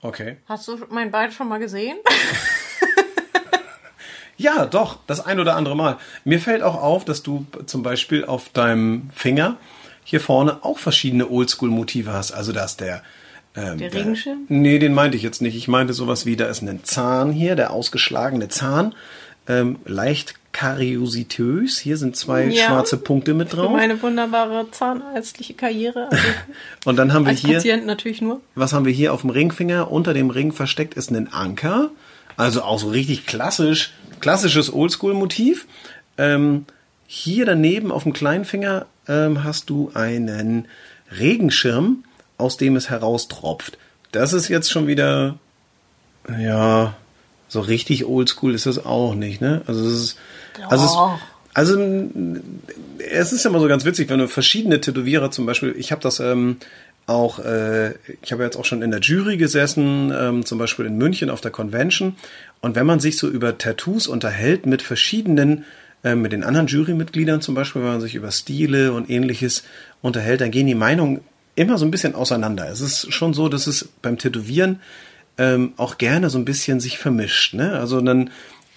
Okay. 0.00 0.38
Hast 0.48 0.66
du 0.68 0.78
mein 0.90 1.10
Bein 1.10 1.30
schon 1.30 1.48
mal 1.48 1.58
gesehen? 1.58 1.96
Ja, 4.38 4.66
doch, 4.66 4.98
das 5.06 5.24
ein 5.24 5.40
oder 5.40 5.56
andere 5.56 5.76
Mal. 5.76 5.96
Mir 6.24 6.40
fällt 6.40 6.62
auch 6.62 6.74
auf, 6.80 7.04
dass 7.04 7.22
du 7.22 7.46
zum 7.64 7.82
Beispiel 7.82 8.24
auf 8.24 8.50
deinem 8.50 9.08
Finger 9.14 9.56
hier 10.04 10.20
vorne 10.20 10.62
auch 10.62 10.78
verschiedene 10.78 11.30
Oldschool-Motive 11.30 12.12
hast. 12.12 12.32
Also 12.32 12.52
da 12.52 12.64
ist 12.64 12.80
der. 12.80 13.02
Ähm, 13.56 13.78
Der 13.78 13.92
Regenschirm? 13.94 14.44
Nee, 14.48 14.78
den 14.78 14.92
meinte 14.92 15.16
ich 15.16 15.22
jetzt 15.22 15.40
nicht. 15.40 15.56
Ich 15.56 15.68
meinte 15.68 15.94
sowas 15.94 16.26
wie, 16.26 16.36
da 16.36 16.46
ist 16.46 16.60
ein 16.60 16.84
Zahn 16.84 17.32
hier, 17.32 17.56
der 17.56 17.70
ausgeschlagene 17.70 18.48
Zahn. 18.48 18.94
Ähm, 19.48 19.78
leicht 19.86 20.34
kariositös. 20.56 21.78
Hier 21.78 21.98
sind 21.98 22.16
zwei 22.16 22.46
Ja. 22.46 22.66
schwarze 22.66 22.96
Punkte 22.96 23.34
mit 23.34 23.50
Für 23.50 23.56
drauf. 23.56 23.72
meine 23.72 24.00
wunderbare 24.00 24.70
zahnärztliche 24.70 25.52
Karriere. 25.54 26.08
Also 26.10 26.22
Und 26.86 26.96
dann 26.96 27.12
haben 27.12 27.26
wir 27.26 27.32
hier. 27.32 27.56
Patient 27.56 27.84
natürlich 27.84 28.22
nur. 28.22 28.40
Was 28.54 28.72
haben 28.72 28.86
wir 28.86 28.92
hier 28.92 29.12
auf 29.12 29.20
dem 29.20 29.30
Ringfinger? 29.30 29.90
Unter 29.90 30.14
dem 30.14 30.30
Ring 30.30 30.52
versteckt 30.52 30.94
ist 30.94 31.10
ein 31.10 31.30
Anker. 31.32 31.90
Also 32.38 32.62
auch 32.62 32.78
so 32.78 32.88
richtig 32.88 33.26
klassisch, 33.26 33.92
klassisches 34.20 34.72
Oldschool-Motiv. 34.72 35.66
Ähm, 36.16 36.64
hier 37.06 37.44
daneben 37.44 37.92
auf 37.92 38.04
dem 38.04 38.14
kleinen 38.14 38.46
Finger 38.46 38.86
ähm, 39.08 39.44
hast 39.44 39.68
du 39.68 39.90
einen 39.94 40.66
Regenschirm, 41.18 42.04
aus 42.38 42.56
dem 42.56 42.76
es 42.76 42.88
heraustropft. 42.88 43.76
Das 44.12 44.32
ist 44.32 44.48
jetzt 44.48 44.70
schon 44.70 44.86
wieder, 44.86 45.36
ja, 46.40 46.94
so 47.48 47.60
richtig 47.60 48.06
Oldschool 48.06 48.54
ist 48.54 48.66
das 48.66 48.84
auch 48.84 49.14
nicht, 49.14 49.40
ne? 49.40 49.62
Also 49.66 49.86
es 49.86 49.92
ist, 49.94 50.18
also 50.68 50.84
es, 50.84 50.92
Doch. 50.92 51.18
also 51.54 51.80
m, 51.80 52.60
es 52.98 53.32
ist 53.32 53.44
immer 53.46 53.60
so 53.60 53.68
ganz 53.68 53.84
witzig, 53.84 54.08
wenn 54.08 54.18
du 54.18 54.28
verschiedene 54.28 54.80
Tätowierer 54.80 55.30
zum 55.30 55.46
Beispiel, 55.46 55.74
ich 55.78 55.92
habe 55.92 56.02
das 56.02 56.20
ähm, 56.20 56.56
auch, 57.06 57.38
äh, 57.38 57.94
ich 58.22 58.32
habe 58.32 58.42
jetzt 58.42 58.56
auch 58.56 58.64
schon 58.64 58.82
in 58.82 58.90
der 58.90 59.00
Jury 59.00 59.36
gesessen, 59.36 60.12
ähm, 60.16 60.44
zum 60.44 60.58
Beispiel 60.58 60.86
in 60.86 60.98
München 60.98 61.30
auf 61.30 61.40
der 61.40 61.50
Convention. 61.52 62.16
Und 62.60 62.74
wenn 62.74 62.86
man 62.86 63.00
sich 63.00 63.16
so 63.16 63.28
über 63.28 63.58
Tattoos 63.58 64.08
unterhält 64.08 64.66
mit 64.66 64.82
verschiedenen 64.82 65.64
äh, 66.02 66.14
mit 66.14 66.32
den 66.32 66.44
anderen 66.44 66.66
Jurymitgliedern 66.66 67.40
zum 67.40 67.54
Beispiel, 67.54 67.82
wenn 67.82 67.90
man 67.90 68.00
sich 68.00 68.14
über 68.14 68.30
Stile 68.30 68.92
und 68.92 69.08
ähnliches 69.08 69.64
unterhält, 70.02 70.40
dann 70.40 70.50
gehen 70.50 70.66
die 70.66 70.74
Meinungen 70.74 71.20
immer 71.54 71.78
so 71.78 71.84
ein 71.84 71.90
bisschen 71.90 72.14
auseinander. 72.14 72.68
Es 72.70 72.80
ist 72.80 73.12
schon 73.12 73.34
so, 73.34 73.48
dass 73.48 73.66
es 73.66 73.88
beim 74.02 74.18
Tätowieren 74.18 74.80
ähm, 75.38 75.72
auch 75.76 75.98
gerne 75.98 76.30
so 76.30 76.38
ein 76.38 76.44
bisschen 76.44 76.80
sich 76.80 76.98
vermischt. 76.98 77.54
Ne? 77.54 77.72
Also 77.72 78.00
dann 78.00 78.30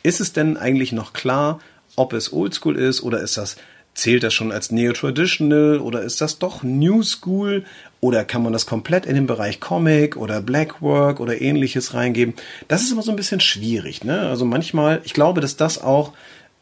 ist 0.03 0.21
es 0.21 0.33
denn 0.33 0.57
eigentlich 0.57 0.91
noch 0.91 1.13
klar, 1.13 1.59
ob 1.95 2.13
es 2.13 2.31
Oldschool 2.31 2.77
ist 2.77 3.01
oder 3.01 3.19
ist 3.19 3.38
das 3.38 3.57
zählt 3.99 4.23
das 4.23 4.33
schon 4.33 4.51
als 4.51 4.71
Neo-Traditional 4.71 5.79
oder 5.79 6.01
ist 6.01 6.21
das 6.21 6.39
doch 6.39 6.63
New 6.63 7.03
School 7.03 7.65
oder 7.99 8.23
kann 8.23 8.41
man 8.41 8.53
das 8.53 8.65
komplett 8.65 9.05
in 9.05 9.15
den 9.15 9.27
Bereich 9.27 9.59
Comic 9.59 10.15
oder 10.15 10.41
Blackwork 10.41 11.19
oder 11.19 11.41
ähnliches 11.41 11.93
reingeben? 11.93 12.33
Das 12.67 12.81
ist 12.81 12.91
immer 12.91 13.01
so 13.01 13.12
ein 13.12 13.17
bisschen 13.17 13.41
schwierig. 13.41 14.03
Ne? 14.03 14.21
Also 14.21 14.45
manchmal, 14.45 15.01
ich 15.03 15.13
glaube, 15.13 15.41
dass 15.41 15.57
das 15.57 15.81
auch 15.81 16.13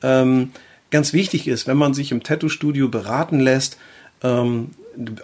ähm, 0.01 0.51
ganz 0.89 1.13
wichtig 1.13 1.47
ist, 1.47 1.67
wenn 1.67 1.77
man 1.77 1.93
sich 1.93 2.11
im 2.11 2.23
Tattoo-Studio 2.23 2.89
beraten 2.89 3.39
lässt, 3.39 3.77
ähm, 4.23 4.71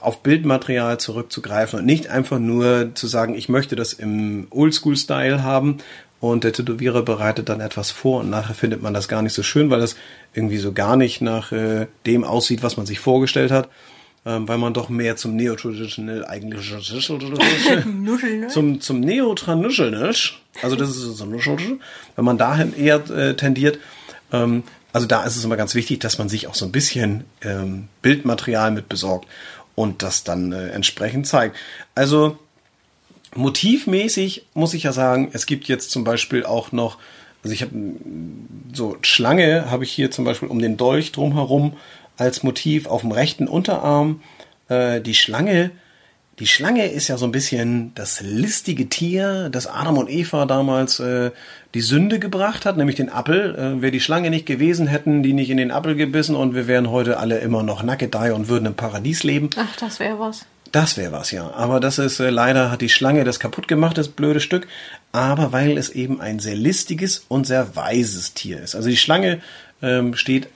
auf 0.02 0.22
Bildmaterial 0.22 1.00
zurückzugreifen 1.00 1.80
und 1.80 1.86
nicht 1.86 2.08
einfach 2.08 2.38
nur 2.38 2.94
zu 2.94 3.08
sagen, 3.08 3.34
ich 3.34 3.50
möchte 3.50 3.76
das 3.76 3.94
im 3.94 4.46
Oldschool-Style 4.52 5.42
haben 5.42 5.80
und 6.24 6.46
der 6.46 6.54
Tätowierer 6.54 7.02
bereitet 7.02 7.50
dann 7.50 7.60
etwas 7.60 7.92
vor 7.92 8.22
und 8.22 8.30
nachher 8.30 8.54
findet 8.54 8.82
man 8.82 8.94
das 8.94 9.10
gar 9.10 9.22
nicht 9.22 9.34
so 9.34 9.44
schön, 9.44 9.70
weil 9.70 9.82
das 9.82 9.98
irgendwie 10.34 10.56
so 10.56 10.72
gar 10.72 10.96
nicht 10.96 11.20
nach 11.20 11.52
äh, 11.52 11.88
dem 12.06 12.24
aussieht, 12.24 12.64
was 12.64 12.78
man 12.78 12.86
sich 12.86 13.02
vorgestellt 13.02 13.52
hat. 13.52 13.68
Ähm, 14.26 14.48
weil 14.48 14.58
man 14.58 14.74
doch 14.74 14.88
mehr 14.88 15.18
zum 15.18 15.36
Neo-Traditional 15.36 16.26
eigentlich 16.26 16.74
zum, 18.48 18.80
zum 18.80 19.02
Neo-Traditional, 19.02 20.16
also 20.62 20.76
das 20.78 20.92
ist 20.92 20.96
so 20.96 21.28
wenn 22.16 22.24
man 22.24 22.38
dahin 22.38 22.74
eher 22.74 23.04
äh, 23.10 23.36
tendiert, 23.36 23.80
ähm, 24.32 24.64
also 24.94 25.08
da 25.08 25.26
ist 25.26 25.36
es 25.36 25.44
immer 25.44 25.58
ganz 25.58 25.76
wichtig, 25.76 26.00
dass 26.00 26.20
man 26.20 26.30
sich 26.30 26.48
auch 26.48 26.56
so 26.56 26.64
ein 26.64 26.72
bisschen 26.72 27.26
ähm, 27.42 27.90
Bildmaterial 28.02 28.72
mit 28.72 28.88
besorgt 28.88 29.28
und 29.76 30.04
das 30.04 30.24
dann 30.24 30.54
äh, 30.54 30.70
entsprechend 30.70 31.28
zeigt. 31.28 31.58
Also 31.96 32.38
motivmäßig 33.36 34.46
muss 34.54 34.74
ich 34.74 34.84
ja 34.84 34.92
sagen, 34.92 35.30
es 35.34 35.46
gibt 35.46 35.68
jetzt 35.68 35.92
zum 35.92 36.04
Beispiel 36.04 36.46
auch 36.46 36.72
noch, 36.72 36.98
also 37.44 37.54
ich 37.54 37.62
habe 37.62 37.72
so 38.74 38.98
Schlange 39.02 39.70
habe 39.70 39.84
ich 39.84 39.92
hier 39.92 40.12
zum 40.12 40.26
Beispiel 40.26 40.50
um 40.50 40.60
den 40.60 40.78
Dolch 40.78 41.12
drumherum 41.12 41.74
als 42.18 42.44
Motiv 42.44 42.88
auf 42.88 43.02
dem 43.02 43.12
rechten 43.12 43.48
Unterarm. 43.48 44.22
Äh, 44.70 45.02
die 45.02 45.16
Schlange, 45.16 45.72
die 46.40 46.48
Schlange 46.48 46.88
ist 46.88 47.08
ja 47.08 47.18
so 47.18 47.26
ein 47.26 47.32
bisschen 47.32 47.92
das 47.96 48.22
listige 48.22 48.90
Tier, 48.90 49.50
das 49.50 49.68
Adam 49.68 49.98
und 49.98 50.10
Eva 50.10 50.46
damals 50.46 51.00
äh, 51.00 51.32
die 51.74 51.82
Sünde 51.82 52.20
gebracht 52.20 52.66
hat, 52.66 52.78
nämlich 52.78 52.96
den 52.96 53.10
Appel. 53.10 53.56
Äh, 53.56 53.82
Wäre 53.82 53.92
die 53.92 54.00
Schlange 54.00 54.30
nicht 54.30 54.46
gewesen, 54.46 54.88
hätten 54.88 55.24
die 55.24 55.34
nicht 55.34 55.50
in 55.50 55.58
den 55.58 55.72
Appel 55.72 55.96
gebissen 55.96 56.36
und 56.36 56.56
wir 56.56 56.68
wären 56.68 56.90
heute 56.90 57.18
alle 57.18 57.40
immer 57.40 57.64
noch 57.64 57.84
nackt 57.84 58.14
da 58.14 58.34
und 58.34 58.48
würden 58.48 58.66
im 58.66 58.76
Paradies 58.76 59.24
leben. 59.24 59.50
Ach, 59.58 59.76
das 59.78 60.00
wäre 60.00 60.20
was. 60.20 60.46
Das 60.74 60.98
wäre 60.98 61.12
was, 61.12 61.30
ja. 61.30 61.52
Aber 61.54 61.80
das 61.80 62.00
ist 62.00 62.20
äh, 62.20 62.32
leider 62.32 62.72
hat 62.72 62.82
die 62.82 62.90
Schlange 62.90 63.24
das 63.24 63.40
kaputt 63.40 63.68
gemacht, 63.68 63.96
das 63.96 64.08
blöde 64.08 64.40
Stück. 64.40 64.68
Aber 65.12 65.52
weil 65.52 65.78
es 65.78 65.90
eben 65.90 66.20
ein 66.20 66.40
sehr 66.40 66.56
listiges 66.56 67.26
und 67.30 67.46
sehr 67.46 67.76
weises 67.76 68.34
Tier 68.34 68.60
ist. 68.60 68.76
Also 68.76 68.90
die 68.90 68.98
Schlange 68.98 69.40
ähm, 69.84 70.16
steht 70.16 70.48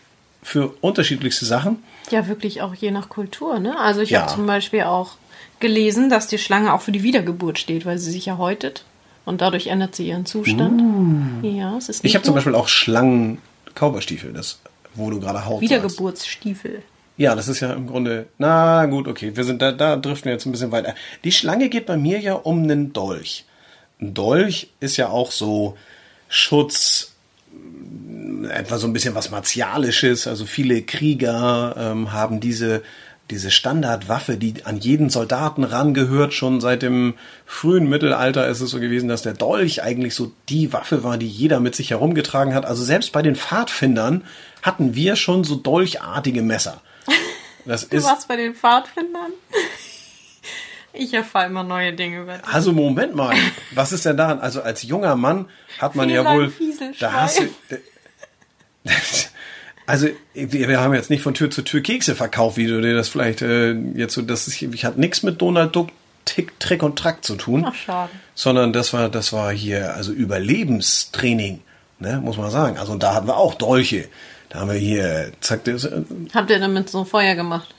für 0.41 0.73
unterschiedlichste 0.81 1.45
Sachen. 1.45 1.83
Ja, 2.09 2.27
wirklich 2.27 2.63
auch 2.63 2.73
je 2.73 2.89
nach 2.89 3.09
Kultur. 3.09 3.59
Ne? 3.59 3.79
Also 3.79 4.01
ich 4.01 4.09
ja. 4.09 4.21
habe 4.21 4.33
zum 4.33 4.47
Beispiel 4.47 4.81
auch 4.81 5.17
gelesen, 5.59 6.09
dass 6.09 6.25
die 6.25 6.39
Schlange 6.39 6.73
auch 6.73 6.81
für 6.81 6.91
die 6.91 7.03
Wiedergeburt 7.03 7.59
steht, 7.59 7.85
weil 7.85 7.99
sie 7.99 8.11
sich 8.11 8.25
ja 8.25 8.39
häutet 8.39 8.85
und 9.23 9.41
dadurch 9.41 9.67
ändert 9.67 9.95
sie 9.95 10.07
ihren 10.07 10.25
Zustand. 10.25 10.81
Uh. 10.81 11.47
Ja, 11.47 11.77
es 11.77 11.89
ist 11.89 12.03
Ich 12.03 12.15
habe 12.15 12.25
zum 12.25 12.33
Beispiel 12.33 12.55
auch 12.55 12.69
Schlangen 12.69 13.37
Kauberstiefel, 13.75 14.33
das 14.33 14.59
wo 14.95 15.11
du 15.11 15.19
gerade 15.19 15.45
Haut 15.45 15.61
Wiedergeburtsstiefel. 15.61 16.71
Sagst. 16.71 16.96
Ja, 17.17 17.33
das 17.33 17.47
ist 17.47 17.61
ja 17.61 17.73
im 17.73 17.87
Grunde, 17.87 18.27
na 18.37 18.85
gut, 18.85 19.07
okay, 19.07 19.35
wir 19.35 19.43
sind 19.43 19.61
da, 19.61 19.71
da 19.71 19.95
driften 19.95 20.25
wir 20.25 20.33
jetzt 20.33 20.45
ein 20.45 20.51
bisschen 20.51 20.71
weiter. 20.71 20.93
Die 21.23 21.31
Schlange 21.31 21.67
geht 21.67 21.87
bei 21.87 21.97
mir 21.97 22.19
ja 22.19 22.33
um 22.33 22.61
einen 22.63 22.93
Dolch. 22.93 23.45
Ein 23.99 24.13
Dolch 24.13 24.69
ist 24.79 24.97
ja 24.97 25.09
auch 25.09 25.31
so 25.31 25.75
Schutz, 26.29 27.13
etwa 28.49 28.77
so 28.77 28.85
ein 28.85 28.93
bisschen 28.93 29.15
was 29.15 29.31
Martialisches. 29.31 30.27
Also 30.27 30.45
viele 30.45 30.83
Krieger 30.83 31.75
ähm, 31.75 32.13
haben 32.13 32.39
diese, 32.39 32.83
diese 33.31 33.49
Standardwaffe, 33.49 34.37
die 34.37 34.65
an 34.65 34.77
jeden 34.77 35.09
Soldaten 35.09 35.63
rangehört. 35.63 36.35
Schon 36.35 36.61
seit 36.61 36.83
dem 36.83 37.15
frühen 37.47 37.89
Mittelalter 37.89 38.47
ist 38.47 38.61
es 38.61 38.69
so 38.69 38.79
gewesen, 38.79 39.09
dass 39.09 39.23
der 39.23 39.33
Dolch 39.33 39.81
eigentlich 39.81 40.13
so 40.13 40.31
die 40.49 40.71
Waffe 40.71 41.03
war, 41.03 41.17
die 41.17 41.27
jeder 41.27 41.59
mit 41.59 41.75
sich 41.75 41.89
herumgetragen 41.89 42.53
hat. 42.53 42.65
Also 42.67 42.83
selbst 42.83 43.11
bei 43.11 43.23
den 43.23 43.35
Pfadfindern 43.35 44.23
hatten 44.61 44.93
wir 44.93 45.15
schon 45.15 45.43
so 45.43 45.55
dolchartige 45.55 46.43
Messer. 46.43 46.81
Das 47.65 47.89
du 47.89 47.97
ist, 47.97 48.05
warst 48.05 48.27
bei 48.27 48.37
den 48.37 48.55
Pfadfindern? 48.55 49.33
Ich 50.93 51.13
erfahre 51.13 51.47
immer 51.47 51.63
neue 51.63 51.93
Dinge 51.93 52.21
über 52.21 52.37
dich. 52.37 52.47
Also 52.47 52.71
Moment 52.71 53.13
mal, 53.13 53.35
was 53.71 53.91
ist 53.91 54.05
denn 54.05 54.17
daran? 54.17 54.39
Also 54.39 54.61
als 54.61 54.83
junger 54.83 55.15
Mann 55.15 55.49
hat 55.79 55.95
man 55.95 56.09
ja 56.09 56.25
wohl, 56.25 56.51
da 56.99 57.11
hast 57.11 57.39
du, 57.39 57.49
also 59.85 60.07
wir 60.33 60.79
haben 60.79 60.93
jetzt 60.93 61.09
nicht 61.09 61.21
von 61.21 61.33
Tür 61.33 61.51
zu 61.51 61.61
Tür 61.61 61.81
Kekse 61.81 62.15
verkauft, 62.15 62.57
wie 62.57 62.67
du 62.67 62.81
dir 62.81 62.95
das 62.95 63.09
vielleicht 63.09 63.41
äh, 63.41 63.73
jetzt 63.73 64.13
so, 64.13 64.21
das 64.21 64.47
ist, 64.47 64.61
ich 64.61 64.85
hatte 64.85 64.99
nichts 64.99 65.23
mit 65.23 65.41
Donald 65.41 65.75
Duck 65.75 65.89
Tick, 66.27 66.59
Trick 66.59 66.83
und 66.83 66.99
Track 66.99 67.23
zu 67.23 67.35
tun, 67.35 67.65
Ach, 67.65 67.73
schade. 67.73 68.11
sondern 68.35 68.73
das 68.73 68.91
war, 68.91 69.09
das 69.09 69.31
war 69.31 69.51
hier 69.53 69.95
also 69.95 70.11
Überlebenstraining, 70.11 71.61
ne, 71.99 72.19
muss 72.21 72.37
man 72.37 72.51
sagen. 72.51 72.77
Also 72.77 72.95
da 72.95 73.15
hatten 73.15 73.27
wir 73.27 73.37
auch 73.37 73.55
Dolche. 73.55 74.09
Da 74.49 74.59
haben 74.59 74.69
wir 74.69 74.77
hier, 74.77 75.31
zack, 75.41 75.63
das, 75.65 75.85
äh, 75.85 76.01
Habt 76.33 76.49
ihr 76.49 76.59
damit 76.59 76.89
so 76.89 77.03
Feuer 77.03 77.35
gemacht? 77.35 77.73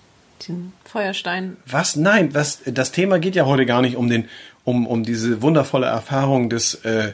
Den 0.47 0.73
Feuerstein. 0.85 1.57
Was? 1.67 1.97
Nein, 1.97 2.35
was, 2.35 2.61
das 2.67 2.93
Thema 2.93 3.19
geht 3.19 3.35
ja 3.35 3.47
heute 3.47 3.67
gar 3.67 3.83
nicht 3.83 3.97
um 3.97 4.09
den, 4.09 4.29
um, 4.65 4.87
um 4.87 5.03
diese 5.03 5.43
wundervolle 5.43 5.87
Erfahrung 5.87 6.49
des, 6.51 6.75
äh, 6.85 7.13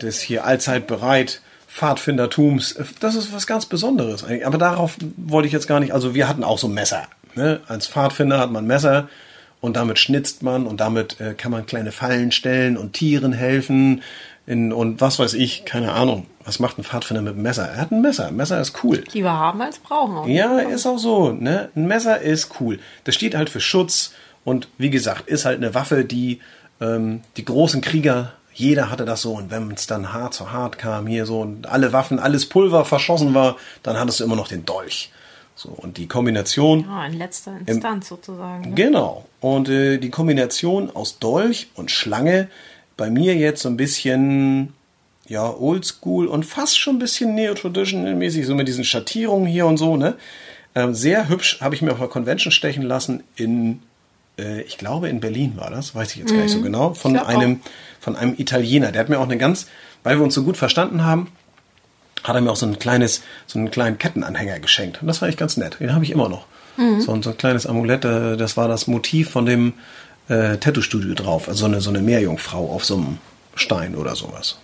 des 0.00 0.20
hier 0.20 0.44
allzeit 0.44 0.86
bereit 0.86 1.40
Pfadfindertums. 1.68 2.76
Das 2.98 3.14
ist 3.14 3.32
was 3.32 3.46
ganz 3.46 3.66
Besonderes 3.66 4.24
eigentlich. 4.24 4.46
Aber 4.46 4.58
darauf 4.58 4.96
wollte 5.16 5.46
ich 5.46 5.52
jetzt 5.52 5.68
gar 5.68 5.78
nicht. 5.78 5.92
Also 5.92 6.14
wir 6.14 6.28
hatten 6.28 6.42
auch 6.42 6.58
so 6.58 6.66
Messer. 6.66 7.06
Ne? 7.36 7.60
Als 7.68 7.86
Pfadfinder 7.86 8.38
hat 8.38 8.50
man 8.50 8.66
Messer 8.66 9.08
und 9.60 9.76
damit 9.76 9.98
schnitzt 9.98 10.42
man 10.42 10.66
und 10.66 10.80
damit 10.80 11.20
äh, 11.20 11.34
kann 11.34 11.52
man 11.52 11.66
kleine 11.66 11.92
Fallen 11.92 12.32
stellen 12.32 12.76
und 12.76 12.94
Tieren 12.94 13.32
helfen. 13.32 14.02
In, 14.46 14.72
und 14.72 15.00
was 15.00 15.18
weiß 15.18 15.34
ich, 15.34 15.64
keine 15.64 15.92
Ahnung. 15.92 16.26
Was 16.44 16.58
macht 16.58 16.78
ein 16.78 16.84
Pfadfinder 16.84 17.22
mit 17.22 17.34
einem 17.34 17.42
Messer? 17.42 17.68
Er 17.68 17.80
hat 17.80 17.92
ein 17.92 18.00
Messer. 18.00 18.28
Ein 18.28 18.36
Messer 18.36 18.60
ist 18.60 18.82
cool. 18.82 19.04
Lieber 19.12 19.32
haben 19.32 19.60
als 19.60 19.78
brauchen. 19.78 20.16
Auch 20.16 20.26
ja, 20.26 20.58
ist 20.58 20.86
auch 20.86 20.98
so. 20.98 21.30
Ne? 21.30 21.70
Ein 21.76 21.86
Messer 21.86 22.20
ist 22.20 22.60
cool. 22.60 22.80
Das 23.04 23.14
steht 23.14 23.34
halt 23.34 23.50
für 23.50 23.60
Schutz 23.60 24.12
und 24.44 24.68
wie 24.78 24.90
gesagt, 24.90 25.28
ist 25.28 25.44
halt 25.44 25.58
eine 25.58 25.74
Waffe, 25.74 26.04
die 26.04 26.40
ähm, 26.80 27.20
die 27.36 27.44
großen 27.44 27.82
Krieger 27.82 28.32
jeder 28.52 28.90
hatte 28.90 29.04
das 29.04 29.22
so. 29.22 29.32
Und 29.32 29.50
wenn 29.50 29.70
es 29.72 29.86
dann 29.86 30.12
hart 30.12 30.34
zu 30.34 30.52
hart 30.52 30.78
kam, 30.78 31.06
hier 31.06 31.26
so 31.26 31.40
und 31.40 31.66
alle 31.68 31.92
Waffen, 31.92 32.18
alles 32.18 32.46
Pulver 32.46 32.84
verschossen 32.84 33.34
war, 33.34 33.56
dann 33.82 33.98
hattest 33.98 34.20
du 34.20 34.24
immer 34.24 34.36
noch 34.36 34.48
den 34.48 34.64
Dolch. 34.64 35.12
So, 35.54 35.68
und 35.68 35.98
die 35.98 36.08
Kombination. 36.08 36.86
Ja, 36.88 37.06
in 37.06 37.18
letzter 37.18 37.52
Instanz 37.66 38.10
im, 38.10 38.16
sozusagen. 38.16 38.70
Ne? 38.70 38.74
Genau. 38.74 39.26
Und 39.40 39.68
äh, 39.68 39.98
die 39.98 40.10
Kombination 40.10 40.94
aus 40.94 41.18
Dolch 41.18 41.68
und 41.74 41.90
Schlange 41.90 42.48
bei 43.00 43.08
mir 43.08 43.34
jetzt 43.34 43.62
so 43.62 43.70
ein 43.70 43.78
bisschen, 43.78 44.74
ja, 45.26 45.50
oldschool 45.50 46.26
und 46.26 46.44
fast 46.44 46.78
schon 46.78 46.96
ein 46.96 46.98
bisschen 46.98 47.34
neo-traditional-mäßig, 47.34 48.44
so 48.44 48.54
mit 48.54 48.68
diesen 48.68 48.84
Schattierungen 48.84 49.46
hier 49.46 49.64
und 49.64 49.78
so, 49.78 49.96
ne? 49.96 50.16
Ähm, 50.74 50.92
sehr 50.92 51.30
hübsch 51.30 51.62
habe 51.62 51.74
ich 51.74 51.80
mir 51.80 51.92
auf 51.92 51.98
einer 51.98 52.08
Convention 52.08 52.52
stechen 52.52 52.82
lassen 52.82 53.22
in 53.36 53.80
äh, 54.38 54.60
ich 54.62 54.76
glaube 54.76 55.08
in 55.08 55.18
Berlin 55.18 55.54
war 55.56 55.70
das, 55.70 55.94
weiß 55.94 56.12
ich 56.12 56.18
jetzt 56.18 56.30
mhm. 56.30 56.34
gar 56.34 56.42
nicht 56.42 56.52
so 56.52 56.58
mhm. 56.58 56.64
genau, 56.64 56.92
von 56.92 57.16
einem, 57.16 57.60
von 58.00 58.16
einem 58.16 58.34
Italiener. 58.36 58.92
Der 58.92 59.00
hat 59.00 59.08
mir 59.08 59.18
auch 59.18 59.24
eine 59.24 59.38
ganz, 59.38 59.66
weil 60.02 60.18
wir 60.18 60.22
uns 60.22 60.34
so 60.34 60.44
gut 60.44 60.58
verstanden 60.58 61.02
haben, 61.02 61.28
hat 62.22 62.34
er 62.34 62.42
mir 62.42 62.52
auch 62.52 62.56
so 62.56 62.66
ein 62.66 62.78
kleines, 62.78 63.22
so 63.46 63.58
einen 63.58 63.70
kleinen 63.70 63.96
Kettenanhänger 63.96 64.60
geschenkt. 64.60 65.00
Und 65.00 65.08
das 65.08 65.22
war 65.22 65.28
echt 65.30 65.38
ganz 65.38 65.56
nett. 65.56 65.78
Den 65.80 65.94
habe 65.94 66.04
ich 66.04 66.10
immer 66.10 66.28
noch. 66.28 66.44
Mhm. 66.76 67.00
So, 67.00 67.22
so, 67.22 67.30
ein 67.30 67.38
kleines 67.38 67.66
Amulett, 67.66 68.04
äh, 68.04 68.36
das 68.36 68.58
war 68.58 68.68
das 68.68 68.86
Motiv 68.86 69.30
von 69.30 69.46
dem 69.46 69.72
äh, 70.28 70.56
Tattoo-Studio 70.56 71.14
drauf. 71.14 71.48
Also 71.48 71.60
so 71.60 71.66
eine, 71.66 71.80
so 71.80 71.90
eine 71.90 72.00
Meerjungfrau 72.00 72.70
auf 72.70 72.84
so 72.84 72.96
einem 72.96 73.18
Stein 73.54 73.94
oder 73.94 74.14
sowas. 74.16 74.58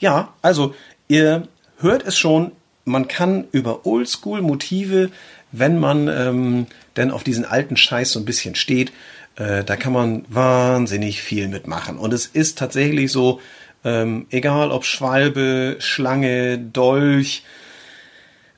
Ja, 0.00 0.32
also 0.40 0.74
ihr 1.08 1.46
hört 1.78 2.06
es 2.06 2.18
schon, 2.18 2.52
man 2.84 3.06
kann 3.06 3.46
über 3.52 3.84
Oldschool-Motive 3.84 5.10
wenn 5.52 5.78
man 5.78 6.08
ähm, 6.08 6.66
denn 6.96 7.10
auf 7.10 7.24
diesen 7.24 7.44
alten 7.44 7.76
Scheiß 7.76 8.12
so 8.12 8.18
ein 8.18 8.24
bisschen 8.24 8.54
steht, 8.54 8.92
äh, 9.36 9.64
da 9.64 9.76
kann 9.76 9.92
man 9.92 10.24
wahnsinnig 10.28 11.22
viel 11.22 11.48
mitmachen. 11.48 11.98
Und 11.98 12.12
es 12.12 12.26
ist 12.26 12.58
tatsächlich 12.58 13.12
so, 13.12 13.40
ähm, 13.84 14.26
egal 14.30 14.70
ob 14.70 14.84
Schwalbe, 14.84 15.76
Schlange, 15.78 16.58
Dolch, 16.58 17.44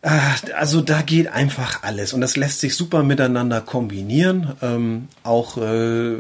also 0.03 0.81
da 0.81 1.03
geht 1.03 1.29
einfach 1.29 1.83
alles 1.83 2.13
und 2.13 2.21
das 2.21 2.37
lässt 2.37 2.61
sich 2.61 2.75
super 2.75 3.03
miteinander 3.03 3.61
kombinieren. 3.61 4.55
Ähm, 4.63 5.09
auch 5.23 5.59
äh, 5.59 6.17